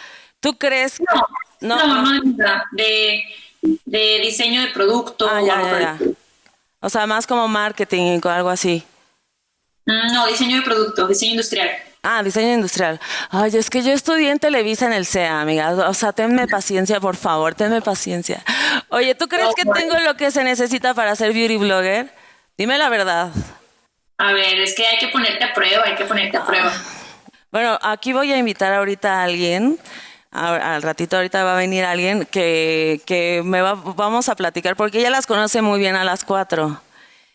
[0.41, 1.01] ¿Tú crees?
[1.01, 3.25] No, no, no, no de,
[3.63, 5.29] de, diseño de producto.
[5.29, 5.99] Ah, ya, ya, ya.
[6.81, 8.85] O sea, más como marketing o algo así.
[9.87, 11.71] Mm, no, diseño de producto, diseño industrial.
[12.03, 13.01] Ah, diseño industrial.
[13.31, 15.89] Ay, es que yo estudié en Televisa en el CEA, amiga.
[15.89, 18.43] O sea, tenme paciencia, por favor, tenme paciencia.
[18.89, 22.13] Oye, ¿tú crees que tengo lo que se necesita para ser beauty blogger?
[22.59, 23.31] Dime la verdad.
[24.19, 26.73] A ver, es que hay que ponerte a prueba, hay que ponerte a prueba.
[27.53, 29.79] Bueno, aquí voy a invitar ahorita a alguien
[30.33, 34.99] al ratito ahorita va a venir alguien que, que me va, vamos a platicar porque
[34.99, 36.81] ella las conoce muy bien a las cuatro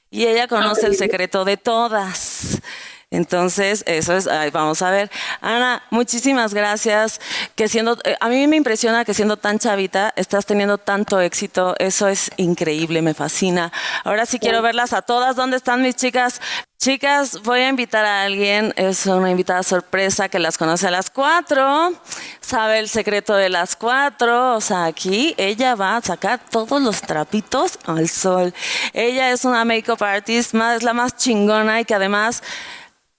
[0.10, 2.62] y ella conoce el secreto de todas.
[3.10, 5.10] Entonces, eso es, vamos a ver.
[5.40, 7.22] Ana, muchísimas gracias.
[7.56, 11.76] Que siendo, eh, a mí me impresiona que siendo tan chavita estás teniendo tanto éxito.
[11.80, 13.72] Eso es increíble, me fascina.
[14.04, 15.38] Ahora sí quiero verlas a todas.
[15.38, 16.42] ¿Dónde están mis chicas?
[16.78, 21.10] Chicas, voy a invitar a alguien, es una invitada sorpresa que las conoce a las
[21.10, 21.92] cuatro,
[22.40, 27.02] sabe el secreto de las cuatro, o sea, aquí ella va a sacar todos los
[27.02, 28.54] trapitos al sol.
[28.94, 32.44] Ella es una makeup artist, es la más chingona y que además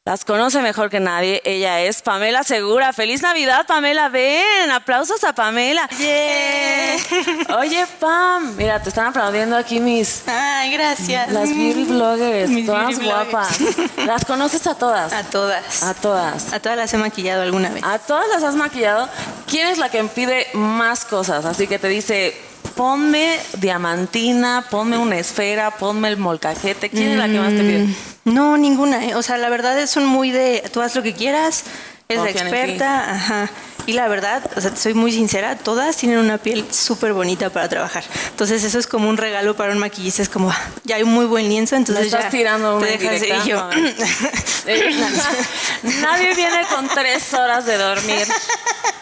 [0.08, 1.42] las conoce mejor que nadie.
[1.44, 2.94] Ella es Pamela Segura.
[2.94, 4.08] ¡Feliz Navidad, Pamela!
[4.08, 5.86] Ven, aplausos a Pamela.
[7.58, 10.26] Oye, Pam, mira, te están aplaudiendo aquí mis.
[10.26, 11.30] Ay, gracias.
[11.30, 13.58] Las beauty bloggers, todas guapas.
[14.06, 15.12] ¿Las conoces a todas?
[15.12, 15.82] A todas.
[15.82, 16.54] A todas.
[16.54, 17.84] A todas las he maquillado alguna vez.
[17.84, 19.10] ¿A todas las has maquillado?
[19.46, 21.44] ¿Quién es la que pide más cosas?
[21.44, 22.34] Así que te dice,
[22.78, 26.90] ponme diamantina, ponme una esfera, ponme el molcajete.
[26.90, 27.84] ¿Quién es la que más te pide?
[27.84, 27.94] Mm.
[28.34, 29.04] No, ninguna.
[29.04, 29.16] ¿eh?
[29.16, 31.64] O sea, la verdad es un muy de tú haz lo que quieras,
[32.08, 33.50] es experta, ajá.
[33.84, 37.68] Y la verdad, o sea, soy muy sincera, todas tienen una piel súper bonita para
[37.68, 38.02] trabajar.
[38.30, 40.50] Entonces eso es como un regalo para un maquillista, es como,
[40.84, 43.56] ya hay un muy buen lienzo, entonces estás ya tirando una te dejas yo.
[46.02, 48.26] Nadie viene con tres horas de dormir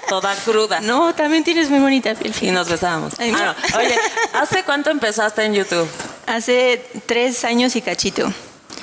[0.09, 0.81] toda cruda.
[0.81, 2.35] No, también tienes muy bonita piel.
[2.40, 3.14] Y nos besamos.
[3.21, 3.97] Ah, Oye,
[4.33, 5.88] ¿hace cuánto empezaste en YouTube?
[6.27, 8.33] Hace tres años y cachito.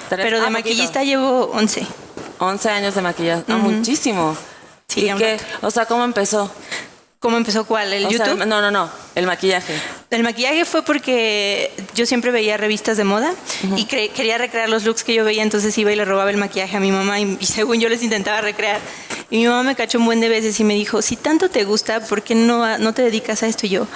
[0.10, 1.86] Pero de ah, maquillista llevo 11.
[2.46, 3.44] 11 años de maquillaje.
[3.48, 4.36] Ah, muchísimo.
[4.88, 5.38] Sí, ¿Y qué?
[5.62, 6.52] O sea, ¿cómo empezó?
[7.24, 7.94] ¿Cómo empezó cuál?
[7.94, 8.46] ¿El YouTube?
[8.46, 9.74] no, no, no, el maquillaje.
[10.10, 13.34] El maquillaje fue porque yo siempre veía revistas de moda
[13.78, 16.76] y quería recrear los looks que yo veía, entonces iba y le robaba el maquillaje
[16.76, 18.82] a mi mamá y, según yo les intentaba recrear.
[19.30, 21.64] Y mi mamá me cachó un buen de veces y me dijo, si tanto te
[21.64, 23.68] gusta, ¿por qué no, no te dedicas a esto?
[23.68, 23.88] Y yo,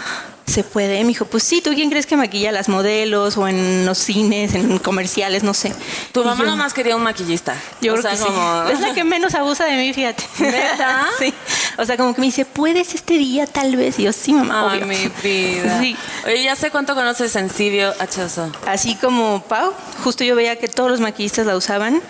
[0.58, 1.00] ¿se puede?
[1.02, 4.56] Me dijo, pues sí, ¿tú quién crees que maquilla las modelos o en los cines,
[4.56, 5.72] en comerciales, no sé?
[6.12, 7.56] Tu mamá yo- nomás quería un maquillista.
[7.80, 8.74] yo O creo sea, que sí.
[8.74, 10.24] Es la que menos abusa de mí, fíjate.
[10.40, 11.06] ¿Neta?
[11.20, 11.32] sí.
[11.78, 14.00] O sea, como que me dice, ¿puedes este día tal vez?
[14.00, 14.88] Y yo, sí, mamá, Ay, obvio.
[14.88, 15.80] mi vida.
[15.80, 15.96] Sí.
[16.26, 18.52] Oye, ya sé cuánto conoces Sensibio Hachoso.
[18.66, 22.02] Así como Pau, justo yo veía que todos los maquillistas la usaban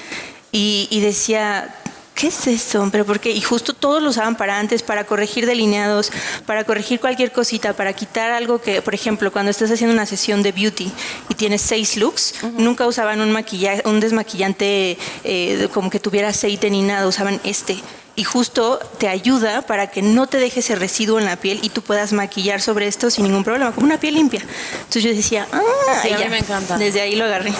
[0.54, 1.76] y, y decía,
[2.18, 2.90] ¿qué es eso?
[2.92, 3.32] ¿Pero por qué?
[3.32, 6.12] Y justo todos lo usaban para antes, para corregir delineados,
[6.48, 10.42] para corregir cualquier cosita, para quitar algo que, por ejemplo, cuando estás haciendo una sesión
[10.42, 10.92] de beauty
[11.30, 16.72] y tienes seis looks, nunca usaban un maquillaje, un desmaquillante eh, como que tuviera aceite
[16.72, 17.78] ni nada, usaban este.
[18.16, 21.70] Y justo te ayuda para que no te deje ese residuo en la piel y
[21.70, 24.42] tú puedas maquillar sobre esto sin ningún problema, como una piel limpia.
[24.74, 25.62] Entonces yo decía, ah,
[26.02, 26.80] Sí, a mí me encanta.
[26.80, 27.54] Desde ahí lo agarré.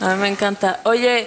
[0.00, 0.78] A mí me encanta.
[0.84, 1.26] Oye,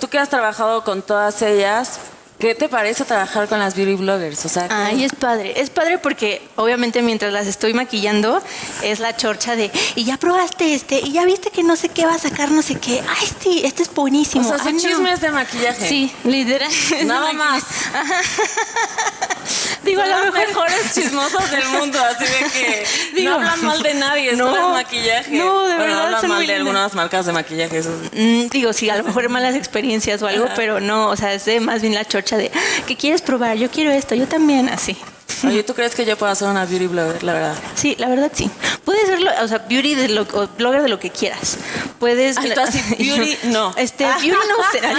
[0.00, 1.98] tú que has trabajado con todas ellas,
[2.38, 4.44] ¿qué te parece trabajar con las beauty bloggers?
[4.44, 5.60] O sea, Ay, es padre.
[5.60, 8.42] Es padre porque obviamente mientras las estoy maquillando
[8.82, 12.06] es la chorcha de, y ya probaste este, y ya viste que no sé qué
[12.06, 13.02] va a sacar, no sé qué.
[13.08, 14.44] Ay, sí, este es o buenísimo.
[14.48, 14.80] sea, son Ay, no.
[14.80, 15.88] chismes de maquillaje.
[15.88, 16.70] Sí, literal.
[17.04, 17.64] Nada más.
[19.86, 23.64] Digo, a lo los mejor mejores chismosos del mundo, así de que Digo, no hablan
[23.64, 25.30] mal de nadie, no, solo maquillaje.
[25.36, 27.78] no, de Bueno, verdad, hablan son mal muy de algunas marcas de maquillaje.
[27.78, 27.90] eso.
[28.12, 31.44] Mm, digo, sí, a lo mejor malas experiencias o algo, pero no, o sea, es
[31.44, 32.50] de más bien la chorcha de,
[32.86, 33.56] ¿qué quieres probar?
[33.56, 34.96] Yo quiero esto, yo también, así.
[35.44, 37.54] Oye, ¿tú crees que yo puedo hacer una beauty blogger, la verdad?
[37.74, 38.50] Sí, la verdad sí.
[38.84, 41.58] Puedes serlo, o sea, beauty de lo, o blogger de lo que quieras.
[41.98, 42.38] Puedes.
[42.38, 43.74] Ay, tú así, beauty, no.
[43.76, 44.92] Este, beauty no será.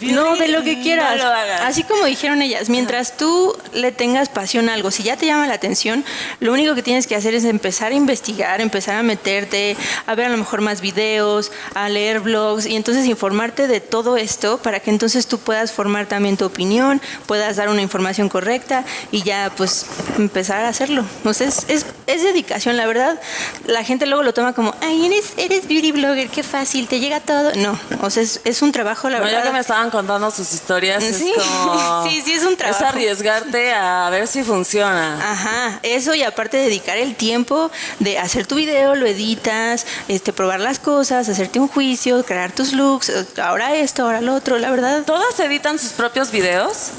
[0.00, 1.18] no, de lo que no quieras.
[1.18, 1.60] lo hagas.
[1.62, 5.46] Así como dijeron ellas, mientras tú le tengas pasión a algo, si ya te llama
[5.46, 6.04] la atención,
[6.40, 10.26] lo único que tienes que hacer es empezar a investigar, empezar a meterte, a ver
[10.26, 14.80] a lo mejor más videos, a leer blogs y entonces informarte de todo esto para
[14.80, 19.50] que entonces tú puedas formar también tu opinión, puedas dar una información correcta y ya
[19.56, 19.86] pues
[20.18, 21.04] empezar a hacerlo.
[21.18, 23.20] Entonces es, es dedicación, la verdad.
[23.66, 27.20] La gente luego lo toma como, ay, eres, eres beauty blogger, qué fácil, te llega
[27.20, 27.52] todo.
[27.56, 29.44] No, o sea, es, es un trabajo, la No, ya verdad.
[29.44, 31.32] que me estaban contando sus historias, Sí.
[31.36, 32.04] es como...
[32.08, 32.82] Sí, sí, es un trabajo.
[32.84, 35.16] Es arriesgarte a ver si funciona.
[35.32, 40.60] Ajá, eso y aparte dedicar el tiempo de hacer tu video, lo editas, este, probar
[40.60, 45.02] las cosas, hacerte un juicio, crear tus looks, ahora esto, ahora lo otro, la verdad.
[45.04, 46.90] ¿Todas editan sus propios videos?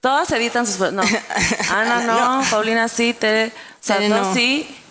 [0.00, 0.92] Todas editan sus...
[0.92, 1.02] No.
[1.70, 3.46] Ana no, Paulina sí, Tere...
[3.48, 4.34] O sea, Tere, tú no.
[4.34, 4.81] sí.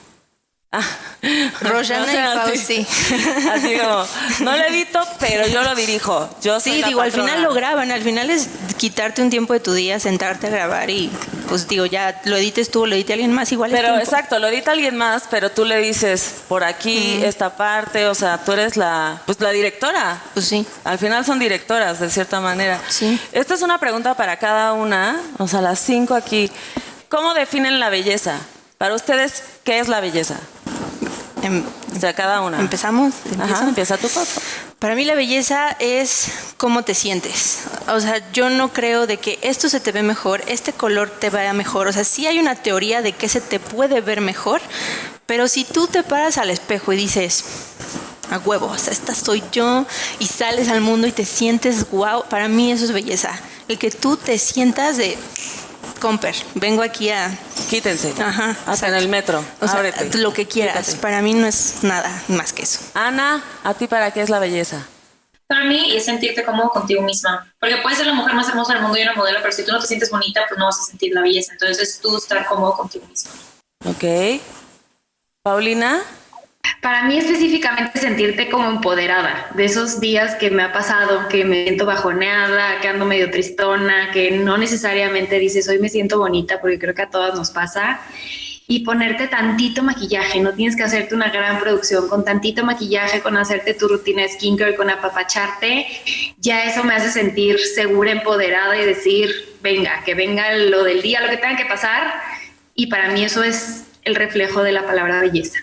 [1.62, 2.88] Rosana o sea, y Pau así- sí.
[3.52, 4.06] Así como,
[4.40, 6.30] no lo edito, pero yo lo dirijo.
[6.42, 9.54] Yo soy Sí, la digo, al final lo graban, al final es quitarte un tiempo
[9.54, 11.12] de tu día, sentarte a grabar y
[11.50, 14.72] pues digo, ya lo edites tú lo edite alguien más, igual Pero exacto, lo edita
[14.72, 19.22] alguien más, pero tú le dices por aquí, esta parte, o sea, tú eres la,
[19.26, 20.22] pues la directora.
[20.34, 20.66] Pues sí.
[20.86, 22.80] Al final son directoras, de cierta manera.
[22.88, 23.20] Sí.
[23.34, 26.50] Esta es una pregunta para cada una, o sea, las cinco aquí.
[27.10, 28.40] ¿Cómo definen la belleza?
[28.82, 30.38] Para ustedes, ¿qué es la belleza?
[31.44, 31.64] Em,
[31.96, 32.60] O sea, cada una.
[32.60, 33.14] Empezamos.
[33.40, 34.26] Ajá, empieza tu papá.
[34.80, 37.60] Para mí la belleza es cómo te sientes.
[37.90, 41.30] O sea, yo no creo de que esto se te ve mejor, este color te
[41.30, 41.86] vaya mejor.
[41.86, 44.62] O sea, sí hay una teoría de que se te puede ver mejor,
[45.28, 47.44] pero si tú te paras al espejo y dices,
[48.32, 49.86] a huevo, o sea, esta soy yo,
[50.18, 53.40] y sales al mundo y te sientes wow, para mí eso es belleza.
[53.68, 55.20] El que tú te sientas de,
[56.02, 57.32] comper, vengo aquí a...
[57.70, 58.14] Quítense.
[58.22, 59.42] Ajá, Hasta en el metro.
[59.62, 60.18] O sea, Ábrete.
[60.18, 60.76] lo que quieras.
[60.86, 61.02] Quítate.
[61.02, 62.80] Para mí no es nada más que eso.
[62.94, 64.86] Ana, ¿a ti para qué es la belleza?
[65.48, 67.54] Para mí es sentirte cómodo contigo misma.
[67.60, 69.72] Porque puedes ser la mujer más hermosa del mundo y una modelo, pero si tú
[69.72, 71.54] no te sientes bonita, pues no vas a sentir la belleza.
[71.54, 73.32] Entonces es tú estar cómodo contigo misma.
[73.86, 74.42] Ok.
[75.44, 76.02] Paulina,
[76.82, 81.64] Para mí específicamente sentirte como empoderada, de esos días que me ha pasado, que me
[81.64, 86.80] siento bajoneada, que ando medio tristona, que no necesariamente dices hoy me siento bonita, porque
[86.80, 88.02] creo que a todas nos pasa,
[88.66, 93.38] y ponerte tantito maquillaje, no tienes que hacerte una gran producción, con tantito maquillaje, con
[93.38, 95.86] hacerte tu rutina de skincare, con apapacharte,
[96.40, 99.30] ya eso me hace sentir segura, empoderada y decir,
[99.62, 102.12] venga, que venga lo del día, lo que tenga que pasar,
[102.74, 105.60] y para mí eso es el reflejo de la palabra belleza.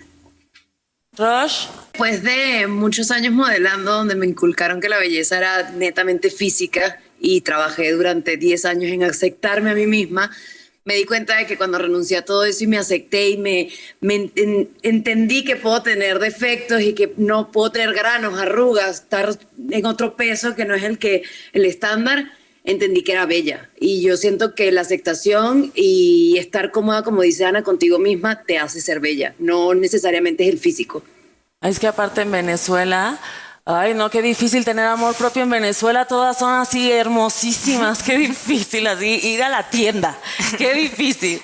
[1.19, 7.01] Rosh, Después de muchos años modelando, donde me inculcaron que la belleza era netamente física
[7.19, 10.31] y trabajé durante 10 años en aceptarme a mí misma,
[10.85, 13.69] me di cuenta de que cuando renuncié a todo eso y me acepté y me,
[14.01, 19.37] me en- entendí que puedo tener defectos y que no puedo tener granos, arrugas, estar
[19.71, 22.31] en otro peso que no es el que el estándar,
[22.69, 23.69] entendí que era bella.
[23.81, 28.59] Y yo siento que la aceptación y estar cómoda, como dice Ana, contigo misma, te
[28.59, 29.35] hace ser bella.
[29.39, 31.03] No necesariamente es el físico.
[31.63, 33.19] es que aparte en Venezuela,
[33.71, 36.07] Ay, no, qué difícil tener amor propio en Venezuela.
[36.07, 38.03] Todas son así hermosísimas.
[38.07, 40.17] Qué difícil así ir a la tienda.
[40.57, 41.43] Qué difícil.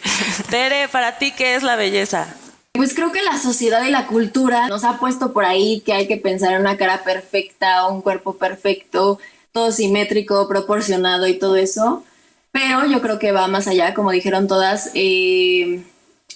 [0.49, 2.35] Tere, para ti, ¿qué es la belleza?
[2.73, 6.09] Pues creo que la sociedad y la cultura nos ha puesto por ahí que hay
[6.09, 9.19] que pensar en una cara perfecta, un cuerpo perfecto,
[9.55, 12.03] todo simétrico, proporcionado y todo eso.
[12.51, 15.85] Pero yo creo que va más allá, como dijeron todas, eh,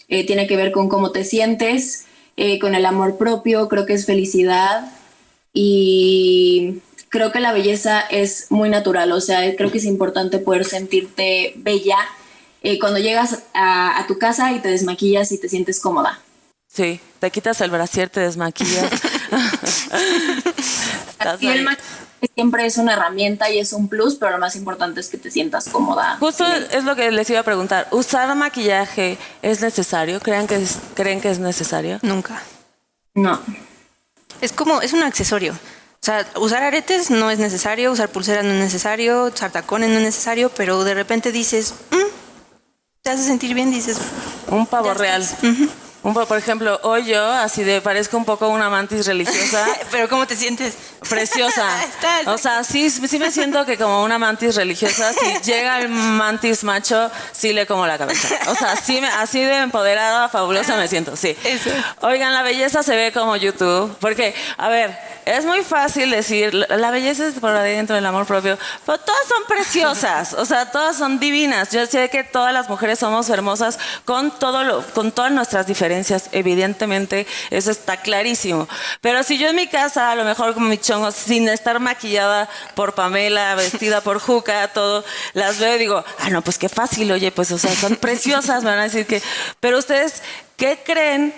[0.09, 2.07] eh, tiene que ver con cómo te sientes,
[2.37, 4.93] eh, con el amor propio, creo que es felicidad
[5.53, 10.65] y creo que la belleza es muy natural, o sea, creo que es importante poder
[10.65, 11.99] sentirte bella
[12.81, 16.21] cuando llegas a, tu casa y te desmaquillas y te sientes cómoda.
[16.69, 18.91] Sí, te quitas el brasier, te desmaquillas.
[22.35, 25.31] siempre es una herramienta y es un plus, pero lo más importante es que te
[25.31, 26.17] sientas cómoda.
[26.19, 27.89] Justo es lo que les iba a preguntar.
[27.91, 30.21] ¿Usar maquillaje es necesario?
[30.21, 30.65] ¿Creen que
[30.95, 31.99] ¿Creen que es necesario?
[32.03, 32.43] Nunca.
[33.15, 33.41] No.
[34.41, 35.53] Es como, es un accesorio.
[36.01, 39.97] O sea, usar aretes no es necesario, usar pulseras no es necesario, usar tacones no
[39.97, 41.97] es necesario, pero de repente dices, mm",
[43.03, 43.99] te hace sentir bien, dices.
[44.49, 45.27] Un pavo real.
[46.03, 49.67] por ejemplo, hoy yo, así de, parezco un poco una mantis religiosa.
[49.91, 50.75] ¿Pero cómo te sientes?
[51.09, 51.69] Preciosa.
[52.27, 56.65] o sea, sí, sí me siento que como una mantis religiosa, si llega el mantis
[56.65, 58.29] macho, sí le como la cabeza.
[58.49, 61.37] O sea, sí me, así de empoderada, fabulosa me siento, sí.
[62.01, 66.91] Oigan, la belleza se ve como YouTube, porque, a ver, es muy fácil decir, la
[66.91, 71.19] belleza es por adentro del amor propio, pero todas son preciosas, o sea, todas son
[71.19, 71.71] divinas.
[71.71, 76.31] Yo sé que todas las mujeres somos hermosas con, todo lo, con todas nuestras diferencias,
[76.33, 78.69] evidentemente, eso está clarísimo.
[79.01, 80.79] Pero si yo en mi casa, a lo mejor como mi
[81.15, 86.43] sin estar maquillada por Pamela, vestida por Juca, todo, las veo y digo, ah, no,
[86.43, 89.23] pues qué fácil, oye, pues, o sea, son preciosas, me van a decir que...
[89.61, 90.23] Pero ustedes,
[90.57, 91.35] ¿qué creen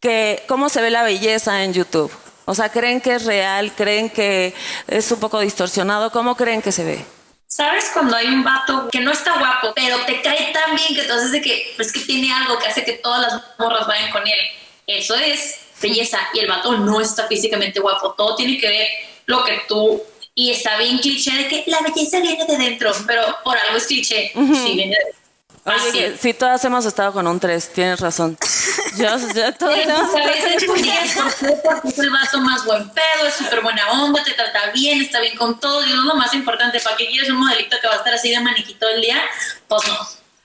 [0.00, 2.12] que, cómo se ve la belleza en YouTube?
[2.44, 3.72] O sea, ¿creen que es real?
[3.76, 4.54] ¿Creen que
[4.86, 6.10] es un poco distorsionado?
[6.10, 7.04] ¿Cómo creen que se ve?
[7.46, 11.02] ¿Sabes cuando hay un vato que no está guapo, pero te cae tan bien que
[11.02, 14.26] entonces de que, pues que tiene algo que hace que todas las morras vayan con
[14.26, 14.38] él?
[14.86, 16.18] Eso es belleza.
[16.34, 18.14] Y el vato no está físicamente guapo.
[18.14, 18.88] Todo tiene que ver
[19.26, 20.02] lo que tú
[20.34, 23.86] y está bien cliché de que la belleza viene de dentro, pero por algo es
[23.86, 24.30] cliché.
[24.34, 25.18] Sí, viene de dentro.
[25.64, 28.38] Oye, sí, todas hemos estado con un 3, tienes razón.
[28.96, 30.62] Yo, yo todas hemos A veces
[31.84, 35.36] es el vaso más buen pedo, es súper buena onda, te trata bien, está bien
[35.36, 37.96] con todo, y es lo más importante, ¿para qué quieres un modelito que va a
[37.98, 39.22] estar así de maniquito el día?
[39.68, 39.98] Pues no,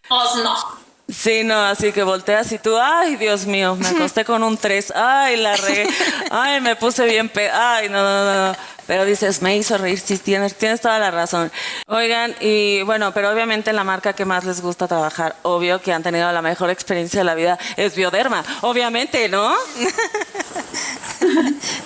[0.08, 0.83] pues no.
[1.10, 4.94] Sí, no, así que volteas y tú, ay, Dios mío, me acosté con un 3,
[4.96, 5.86] ay, la regué,
[6.32, 8.56] ay, me puse bien, pe ay, no, no, no.
[8.88, 11.52] Pero dices, me hizo reír, sí, tienes, tienes toda la razón.
[11.88, 16.04] Oigan, y bueno, pero obviamente la marca que más les gusta trabajar, obvio que han
[16.04, 19.54] tenido la mejor experiencia de la vida, es Bioderma, obviamente, ¿no?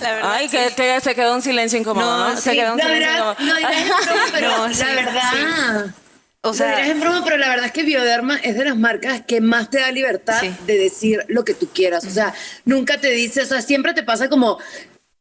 [0.01, 0.32] la verdad.
[0.34, 2.38] Ay, que, se quedó un silencio incómodo, ¿no?
[2.38, 3.36] Se quedó un silencio incómodo.
[3.39, 3.53] No,
[4.32, 5.93] pero la verdad.
[6.49, 9.41] O sea, en broma, pero la verdad es que Bioderma es de las marcas que
[9.41, 12.05] más te da libertad de decir lo que tú quieras.
[12.05, 12.33] O sea,
[12.65, 14.59] nunca te dice, o sea, siempre te pasa como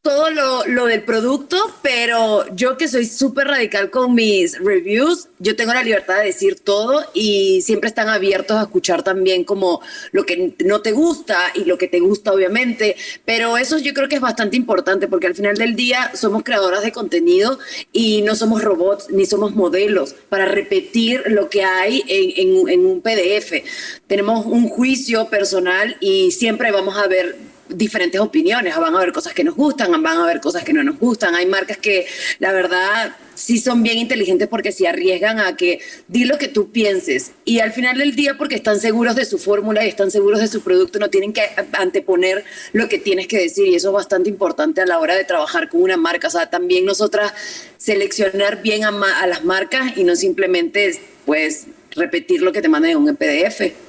[0.01, 5.55] todo lo, lo, del producto, pero yo que soy súper radical con mis reviews, yo
[5.55, 9.81] tengo la libertad de decir todo y siempre están abiertos a escuchar también como
[10.11, 12.95] lo que no te gusta y lo que te gusta obviamente,
[13.25, 16.83] pero eso yo creo que es bastante importante porque al final del día somos creadoras
[16.83, 17.59] de contenido
[17.91, 23.63] y no somos robots ni somos modelos para repetir lo que hay en, un PDF.
[24.07, 27.35] Tenemos un juicio personal y siempre vamos a ver
[27.69, 30.83] diferentes opiniones, van a haber cosas que nos gustan, van a haber cosas que no
[30.83, 31.35] nos gustan.
[31.35, 32.05] Hay marcas que
[32.39, 36.71] la verdad sí son bien inteligentes porque se arriesgan a que di lo que tú
[36.71, 40.39] pienses y al final del día porque están seguros de su fórmula y están seguros
[40.39, 41.43] de su producto no tienen que
[41.73, 42.43] anteponer
[42.73, 45.69] lo que tienes que decir y eso es bastante importante a la hora de trabajar
[45.69, 46.27] con una marca.
[46.27, 47.31] O sea, también nosotras
[47.77, 48.89] seleccionar bien a,
[49.21, 53.86] a las marcas y no simplemente pues repetir lo que te mandan en un PDF.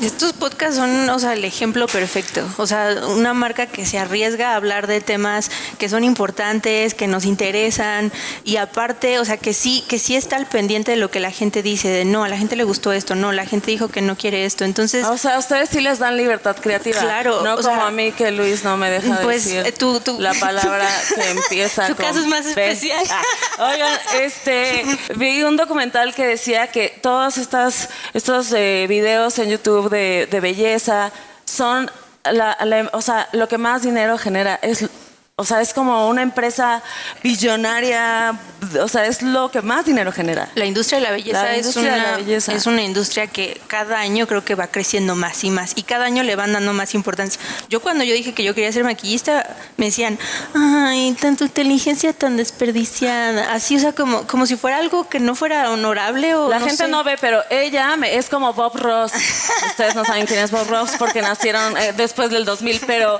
[0.00, 2.42] Estos podcasts son, o sea, el ejemplo perfecto.
[2.56, 7.06] O sea, una marca que se arriesga a hablar de temas que son importantes, que
[7.06, 11.10] nos interesan y aparte, o sea, que sí, que sí está al pendiente de lo
[11.10, 13.70] que la gente dice, de no, a la gente le gustó esto, no, la gente
[13.70, 14.64] dijo que no quiere esto.
[14.64, 17.00] Entonces, o sea, ustedes sí les dan libertad creativa.
[17.00, 20.88] Claro, no como a mí que Luis no me deja pues, decir eh, la palabra
[21.14, 21.86] que empieza.
[21.86, 23.04] Tu caso es más especial.
[23.10, 24.84] Ah, oigan, este,
[25.14, 31.12] vi un documental que decía que todos estas estos eh, videos en YouTube de, belleza,
[31.44, 31.90] son,
[32.24, 32.56] la,
[32.92, 34.88] o sea, lo que más dinero genera es
[35.36, 36.80] o sea, es como una empresa
[37.24, 38.38] billonaria,
[38.80, 40.48] o sea, es lo que más dinero genera.
[40.54, 42.52] La industria de la belleza, La es, industria de una, la belleza.
[42.54, 46.04] es una industria que cada año creo que va creciendo más y más y cada
[46.04, 47.40] año le van dando más importancia.
[47.68, 49.44] Yo cuando yo dije que yo quería ser maquillista,
[49.76, 50.20] me decían,
[50.54, 55.34] ay, tanta inteligencia tan desperdiciada, así, o sea, como, como si fuera algo que no
[55.34, 56.88] fuera honorable o La no gente sé.
[56.88, 59.10] no ve, pero ella me- es como Bob Ross.
[59.66, 63.18] Ustedes no saben quién es Bob Ross porque nacieron eh, después del 2000, pero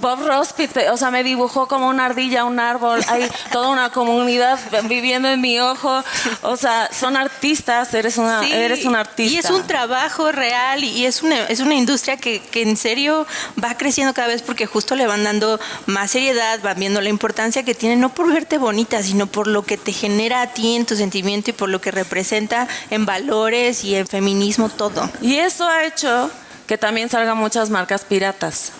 [0.00, 0.52] Bob Ross,
[0.90, 3.00] o sea, me dibujó como una ardilla, un árbol.
[3.08, 6.02] Hay toda una comunidad viviendo en mi ojo.
[6.42, 7.92] O sea, son artistas.
[7.94, 9.32] Eres una, Sí, eres un artista.
[9.34, 12.76] Y es un trabajo real y- y es una, es una industria que, que en
[12.76, 13.26] serio
[13.62, 17.62] va creciendo cada vez porque justo le van dando más seriedad, van viendo la importancia
[17.64, 20.86] que tiene, no por verte bonita, sino por lo que te genera a ti en
[20.86, 25.08] tu sentimiento y por lo que representa en valores y en feminismo todo.
[25.20, 26.30] Y eso ha hecho
[26.66, 28.72] que también salgan muchas marcas piratas.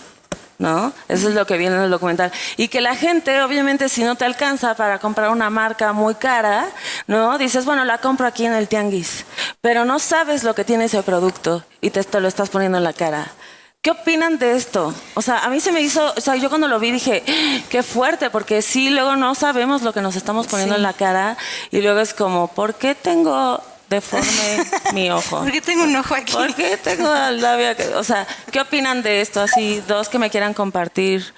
[0.63, 0.93] ¿No?
[1.09, 2.31] Eso es lo que viene en el documental.
[2.55, 6.65] Y que la gente, obviamente, si no te alcanza para comprar una marca muy cara,
[7.05, 7.37] ¿no?
[7.37, 9.25] Dices, bueno, la compro aquí en el tianguis.
[9.59, 12.85] Pero no sabes lo que tiene ese producto y te, te lo estás poniendo en
[12.85, 13.27] la cara.
[13.81, 14.93] ¿Qué opinan de esto?
[15.15, 17.59] O sea, a mí se me hizo, o sea, yo cuando lo vi dije, "Ah,
[17.69, 21.35] qué fuerte, porque sí, luego no sabemos lo que nos estamos poniendo en la cara
[21.71, 23.61] y luego es como, ¿por qué tengo
[23.93, 25.39] deforme mi ojo?
[25.39, 26.33] ¿Por qué tengo un ojo aquí?
[26.33, 27.75] ¿Por qué tengo el labio?
[27.75, 29.41] que- O sea, ¿qué opinan de esto?
[29.41, 31.33] Así, dos que me quieran compartir.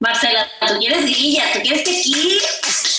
[0.00, 2.42] Marcela, tú quieres grilla, tú quieres tequila.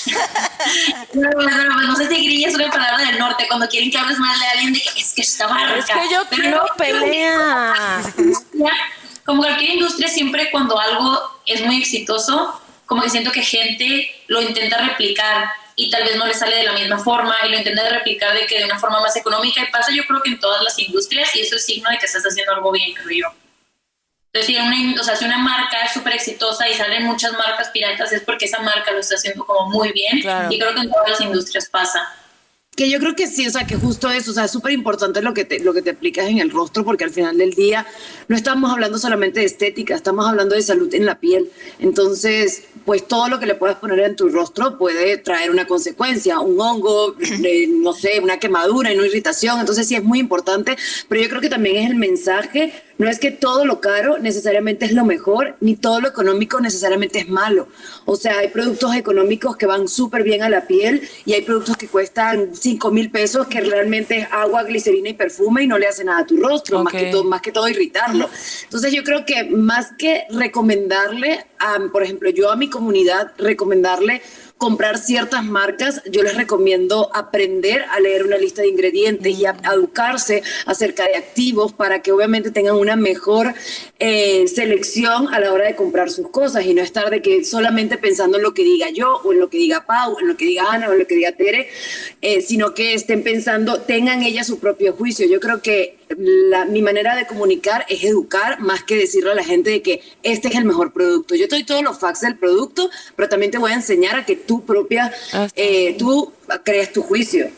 [1.14, 3.98] no, no, no, no sé si grilla es una palabra del norte, cuando quieren que
[3.98, 5.78] hables mal de alguien de que es que está barca.
[5.78, 7.74] Es que yo Pero quiero no, pelea.
[9.26, 14.42] como cualquier industria, siempre cuando algo es muy exitoso, como que siento que gente lo
[14.42, 15.52] intenta replicar
[15.86, 18.46] y tal vez no le sale de la misma forma y lo intenta replicar de
[18.46, 21.34] que de una forma más económica y pasa yo creo que en todas las industrias
[21.36, 23.28] y eso es signo de que estás haciendo algo bien, creo yo.
[24.32, 27.32] Entonces, si una, in- o sea, si una marca es súper exitosa y salen muchas
[27.34, 30.54] marcas piratas es porque esa marca lo está haciendo como muy bien Claro.
[30.54, 32.08] y creo que en todas las industrias pasa.
[32.78, 35.22] Que yo creo que sí, o sea, que justo eso, o sea, es súper importante
[35.22, 37.86] lo que te, lo que te aplicas en el rostro, porque al final del día
[38.30, 41.52] no estamos hablando solamente de estética, estamos hablando de salud en la piel.
[41.80, 46.40] Entonces, pues todo lo que le puedas poner en tu rostro puede traer una consecuencia,
[46.40, 49.60] un hongo, eh, no sé, una quemadura, una irritación.
[49.60, 50.78] Entonces, sí es muy importante,
[51.08, 52.74] pero yo creo que también es el mensaje.
[53.00, 57.20] No es que todo lo caro necesariamente es lo mejor, ni todo lo económico necesariamente
[57.20, 57.70] es malo.
[58.04, 61.78] O sea, hay productos económicos que van súper bien a la piel y hay productos
[61.78, 65.88] que cuestan 5 mil pesos que realmente es agua, glicerina y perfume y no le
[65.88, 68.30] hace nada a tu rostro, más, que todo, más que todo irritarlo.
[68.64, 74.22] Entonces yo creo que más que recomendarle, a, por ejemplo, yo a mi comunidad, recomendarle
[74.60, 79.56] comprar ciertas marcas, yo les recomiendo aprender a leer una lista de ingredientes y a,
[79.74, 83.54] educarse acerca de activos para que obviamente tengan una mejor
[84.00, 87.98] eh, selección a la hora de comprar sus cosas y no estar de que solamente
[87.98, 90.46] pensando en lo que diga yo o en lo que diga Pau, en lo que
[90.46, 91.70] diga Ana o en lo que diga Tere,
[92.22, 95.26] eh, sino que estén pensando, tengan ellas su propio juicio.
[95.26, 99.44] Yo creo que la- mi manera de comunicar es educar más que decirle a la
[99.44, 101.36] gente de que este es el mejor producto.
[101.36, 104.26] Yo te doy todos los facts del producto, pero también te voy a enseñar a
[104.26, 106.34] que tú propia, Ah, eh, tú
[106.64, 107.50] crees tu juicio.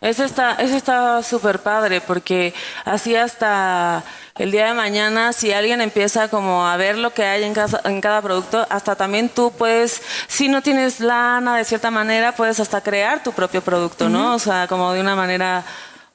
[0.00, 4.04] Eso está, eso está súper padre porque así hasta
[4.36, 7.80] el día de mañana, si alguien empieza como a ver lo que hay en, casa-
[7.84, 12.60] en cada producto, hasta también tú puedes, si no tienes lana de cierta manera, puedes
[12.60, 14.36] hasta crear tu propio producto, ¿no?
[14.36, 15.64] O sea, como de una manera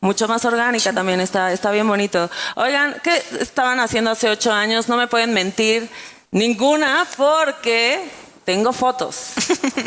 [0.04, 2.30] mucho más orgánica también, está, está bien bonito.
[2.56, 4.90] Oigan, ¿qué estaban haciendo hace ocho años?
[4.90, 5.90] No me pueden mentir
[6.30, 8.12] ninguna porque
[8.44, 9.30] tengo fotos.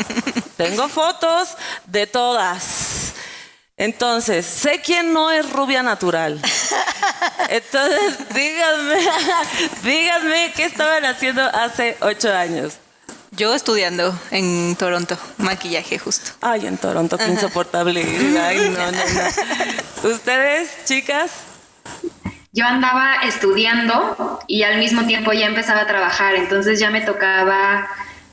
[0.57, 1.49] tengo fotos
[1.85, 3.13] de todas.
[3.77, 6.41] Entonces, sé quién no es rubia natural.
[7.49, 9.07] Entonces, díganme,
[9.83, 12.79] díganme qué estaban haciendo hace ocho años.
[13.37, 16.31] Yo estudiando en Toronto, maquillaje justo.
[16.41, 18.03] Ay, en Toronto, qué insoportable.
[18.41, 20.09] Ay, no, no, no.
[20.09, 21.29] ¿Ustedes, chicas?
[22.51, 27.87] Yo andaba estudiando y al mismo tiempo ya empezaba a trabajar, entonces ya me tocaba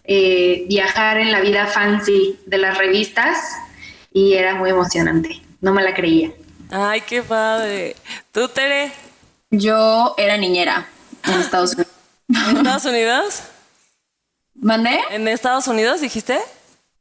[0.04, 3.36] eh, viajar en la vida fancy de las revistas
[4.10, 6.30] y era muy emocionante, no me la creía.
[6.70, 7.94] Ay, qué padre.
[8.32, 8.90] ¿Tú, Tere?
[9.50, 10.86] Yo era niñera
[11.26, 11.92] en Estados Unidos.
[12.30, 13.42] ¿En Estados Unidos?
[14.54, 14.98] ¿Mandé?
[15.10, 16.38] ¿En Estados Unidos dijiste?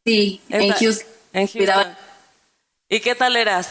[0.05, 1.07] Sí, en Houston.
[1.33, 1.95] En Houston.
[2.89, 3.69] ¿Y qué tal eras?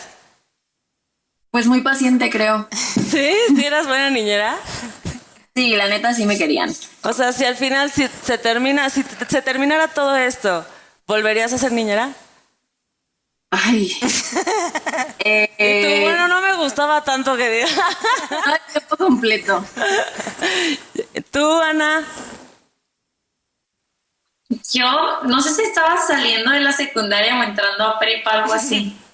[1.51, 2.69] Pues muy paciente, creo.
[3.11, 3.35] ¿Sí?
[3.55, 4.57] ¿Sí eras buena niñera?
[5.55, 6.75] Sí, la neta sí me querían.
[7.03, 10.65] O sea, si al final si se termina, si se terminara todo esto,
[11.07, 12.11] ¿volverías a ser niñera?
[13.51, 13.95] Ay.
[15.25, 17.69] Y tú, Eh, bueno, no me gustaba tanto que diga.
[18.47, 19.65] ay, tiempo completo.
[21.31, 22.03] Tú, Ana,
[24.73, 28.97] Yo no sé si estaba saliendo de la secundaria o entrando a prepa, algo así.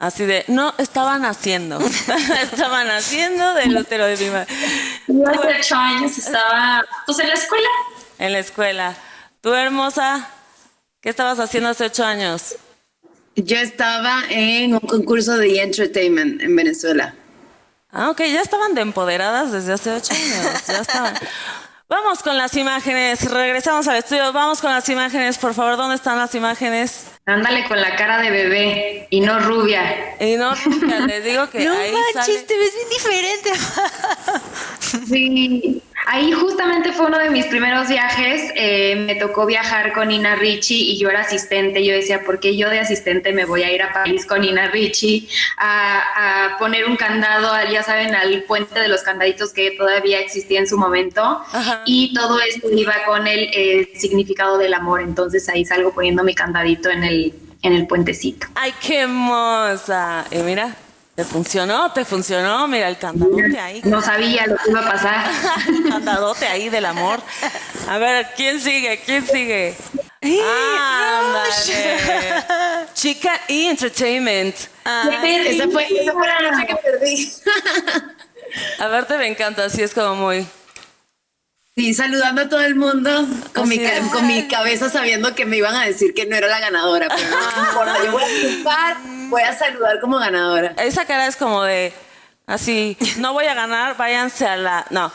[0.00, 1.78] Así de, no, estaban haciendo.
[2.42, 4.46] estaban haciendo del útero de mi madre.
[5.06, 7.68] Yo hace ocho años estaba, pues en la escuela.
[8.18, 8.96] En la escuela.
[9.42, 10.26] Tú, hermosa,
[11.02, 12.56] ¿qué estabas haciendo hace ocho años?
[13.36, 17.14] Yo estaba en un concurso de entertainment en Venezuela.
[17.90, 20.66] Ah, ok, ya estaban de empoderadas desde hace ocho años.
[20.66, 21.14] Ya estaban.
[21.90, 23.28] Vamos con las imágenes.
[23.28, 24.32] Regresamos al estudio.
[24.32, 25.76] Vamos con las imágenes, por favor.
[25.76, 27.06] ¿Dónde están las imágenes?
[27.26, 30.14] Ándale con la cara de bebé y no rubia.
[30.20, 33.50] Y no, rubia, les digo que No ahí manches, sale- te ves bien diferente.
[35.08, 35.82] Sí.
[36.06, 38.50] Ahí justamente fue uno de mis primeros viajes.
[38.56, 41.84] eh, me tocó viajar con Ina Ricci y yo era asistente.
[41.84, 44.68] Yo decía, ¿por qué yo de asistente me voy a ir a París con Ina
[44.68, 49.72] Ricci a, a poner un candado, al- ya saben, al puente de los candaditos que
[49.72, 51.22] todavía existía en su momento?
[51.52, 51.82] Ajá.
[51.86, 55.02] Y todo esto iba con el eh, significado del amor.
[55.02, 58.48] Entonces ahí salgo poniendo mi candadito en el, en el puentecito.
[58.56, 60.24] ¡Ay, qué hermosa!
[60.32, 60.74] Y mira,
[61.20, 62.66] te funcionó, te funcionó.
[62.66, 63.82] Mira el candadote ahí.
[63.84, 65.30] No sabía lo que iba a pasar.
[65.90, 67.20] candadote ahí del amor.
[67.88, 69.02] A ver, ¿quién sigue?
[69.04, 69.76] ¿Quién sigue?
[70.22, 71.50] Ándale.
[72.94, 74.56] Chica y Entertainment.
[74.56, 77.30] Esa fue, esa fue la noche que perdí.
[78.78, 80.46] A verte me encanta, así es como muy...
[81.74, 83.78] Sí, saludando a todo el mundo con mi,
[84.10, 87.28] con mi cabeza sabiendo que me iban a decir que no era la ganadora, pero
[87.28, 88.96] no importa, yo voy a triunfar,
[89.30, 90.74] voy a saludar como ganadora.
[90.76, 91.92] Esa cara es como de...
[92.46, 94.84] Así, no voy a ganar, váyanse a la...
[94.90, 95.12] No.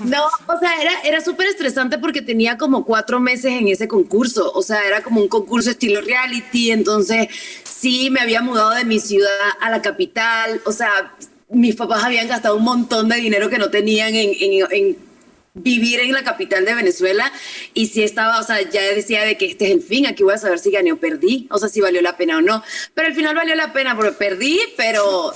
[0.00, 4.50] No, o sea, era, era súper estresante porque tenía como cuatro meses en ese concurso.
[4.54, 6.70] O sea, era como un concurso estilo reality.
[6.70, 7.28] Entonces,
[7.64, 9.28] sí, me había mudado de mi ciudad
[9.60, 10.60] a la capital.
[10.64, 11.12] O sea,
[11.48, 15.09] mis papás habían gastado un montón de dinero que no tenían en, en- en
[15.54, 17.30] vivir en la capital de Venezuela.
[17.74, 20.06] Y sí estaba, o sea, ya decía de que este es el fin.
[20.06, 21.48] Aquí voy a saber si gané o perdí.
[21.50, 22.62] O sea, si valió la pena o no.
[22.94, 25.34] Pero al final valió la pena porque perdí, pero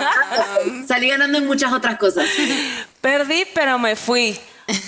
[0.88, 2.28] salí ganando en muchas otras cosas.
[3.00, 4.38] Perdí, pero me fui.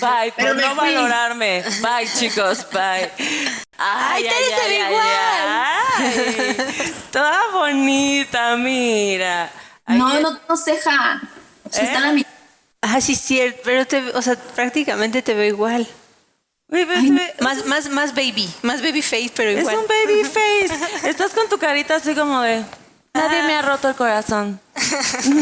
[0.01, 0.93] Bye, Pero por no fui.
[0.93, 1.63] valorarme.
[1.81, 3.09] Bye, chicos, bye.
[3.77, 4.91] Ay, Ay, se ve ay.
[7.13, 9.49] Toda bonita, mira.
[9.85, 11.21] Ay, No, no, no ceja.
[11.65, 11.69] ¿Eh?
[11.71, 12.29] está la mitad.
[12.81, 15.87] Ah, sí, cierto, pero te, o sea, prácticamente te veo igual.
[17.41, 19.77] Más, más, más baby, más baby face, pero Es igual.
[19.77, 21.09] un baby face.
[21.09, 22.63] Estás con tu carita así como de.
[23.11, 24.59] Nadie me ha roto el corazón.
[24.75, 25.33] Así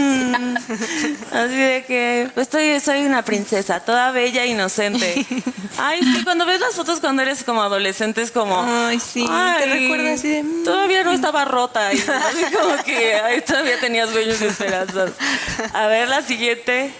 [1.55, 5.25] de que pues, estoy, soy una princesa, toda bella e inocente.
[5.77, 8.63] Ay, sí, cuando ves las fotos cuando eres como adolescente es como.
[8.63, 10.63] Ay, sí, te ay, recuerda así de, mm.
[10.63, 11.93] Todavía no estaba rota.
[11.93, 15.11] Y así como que ay, todavía tenía sueños y esperanzas.
[15.73, 16.93] A ver, la siguiente.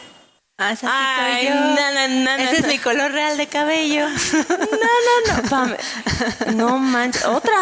[0.60, 1.60] Ah, esa sí Ay, soy yo.
[1.76, 4.08] na, na, na, na, Ese es mi color real de cabello.
[4.49, 6.53] No, no, no.
[6.55, 7.26] No manches.
[7.26, 7.53] Otra.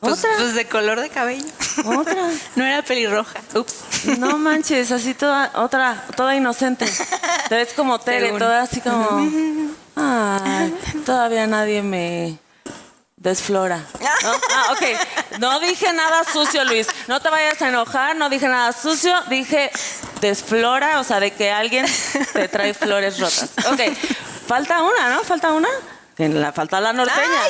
[0.00, 0.30] Pues, Otra.
[0.38, 1.44] pues de color de cabello.
[1.84, 2.30] Otra.
[2.54, 3.40] No era pelirroja.
[3.54, 3.74] Ups.
[4.18, 6.86] No manches, así toda, otra, toda inocente.
[7.48, 9.18] Te ves como Tere, toda así como.
[9.96, 10.74] Ay,
[11.04, 12.38] todavía nadie me
[13.26, 13.78] desflora.
[14.22, 14.30] ¿No?
[14.54, 15.38] Ah, ok.
[15.40, 16.86] No dije nada sucio, Luis.
[17.08, 19.70] No te vayas a enojar, no dije nada sucio, dije
[20.20, 21.86] desflora, o sea, de que alguien
[22.32, 23.50] te trae flores rotas.
[23.72, 23.80] Ok.
[24.46, 25.24] Falta una, ¿no?
[25.24, 25.68] Falta una.
[26.16, 27.40] Que la falta la norteña.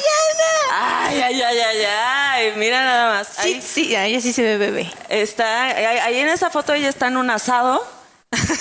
[0.72, 2.52] Ay, ay, ay, ay, ay.
[2.56, 3.28] Mira nada más.
[3.28, 4.92] Sí, Ahí sí, a ella sí se ve bebé.
[5.08, 7.86] Está, ahí ahí en esa foto ella está en un asado.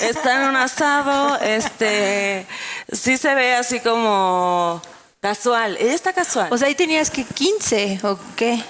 [0.01, 2.45] Está en un asado, este,
[2.91, 4.79] sí se ve así como
[5.25, 5.75] casual.
[5.79, 6.49] Ella está casual.
[6.51, 8.63] O sea, ahí tenías que 15 o qué.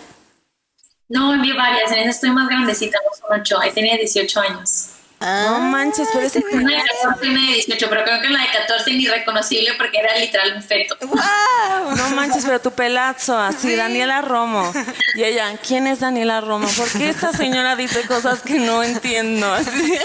[1.09, 1.91] No, envié varias.
[1.91, 3.59] En esa estoy más grandecita, no son ocho.
[3.59, 4.91] Ahí tenía 18 años.
[5.19, 8.33] no manches, pero ese Una de 14 y una de 18, pero creo que en
[8.33, 10.97] la de 14 ni reconocible porque era literal un feto.
[11.97, 14.71] no manches, pero tu pelazo, así, Daniela Romo.
[15.15, 16.67] Y ella, ¿quién es Daniela Romo?
[16.69, 19.53] ¿Por qué esta señora dice cosas que no entiendo?
[19.53, 19.97] Así.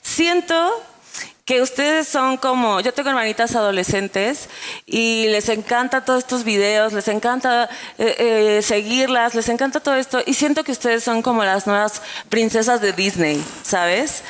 [0.00, 0.84] Siento
[1.44, 4.48] que ustedes son como, yo tengo hermanitas adolescentes
[4.86, 7.68] y les encanta todos estos videos, les encanta
[7.98, 12.02] eh, eh, seguirlas, les encanta todo esto y siento que ustedes son como las nuevas
[12.28, 14.22] princesas de Disney, ¿sabes?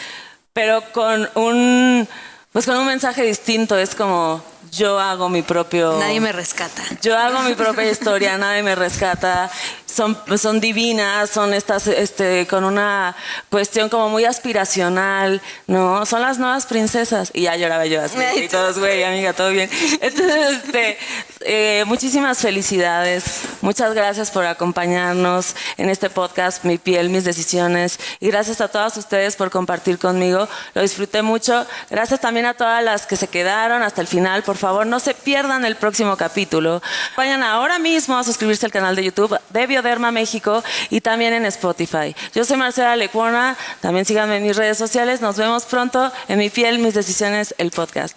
[0.52, 2.08] Pero con un,
[2.52, 5.98] pues con un mensaje distinto, es como yo hago mi propio...
[5.98, 6.82] Nadie me rescata.
[7.02, 9.50] Yo hago mi propia historia, nadie me rescata.
[9.90, 13.16] Son, son divinas, son estas, este, con una
[13.48, 16.06] cuestión como muy aspiracional, ¿no?
[16.06, 17.30] Son las nuevas princesas.
[17.34, 19.68] Y ya lloraba yo así, y todos, güey, amiga, todo bien.
[20.00, 20.98] Entonces, este,
[21.40, 23.42] eh, muchísimas felicidades.
[23.60, 27.98] Muchas gracias por acompañarnos en este podcast, Mi piel, mis decisiones.
[28.20, 30.48] Y gracias a todas ustedes por compartir conmigo.
[30.74, 31.66] Lo disfruté mucho.
[31.90, 34.42] Gracias también a todas las que se quedaron hasta el final.
[34.42, 36.82] Por favor, no se pierdan el próximo capítulo.
[37.16, 41.44] Vayan ahora mismo a suscribirse al canal de YouTube de Bioderma México y también en
[41.46, 42.14] Spotify.
[42.34, 43.56] Yo soy Marcela Lecuona.
[43.80, 45.20] También síganme en mis redes sociales.
[45.20, 48.16] Nos vemos pronto en Mi piel, mis decisiones, el podcast.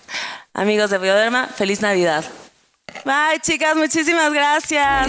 [0.54, 2.24] Amigos de Bioderma, feliz Navidad.
[3.06, 5.08] Bye, chicas, muchísimas gracias.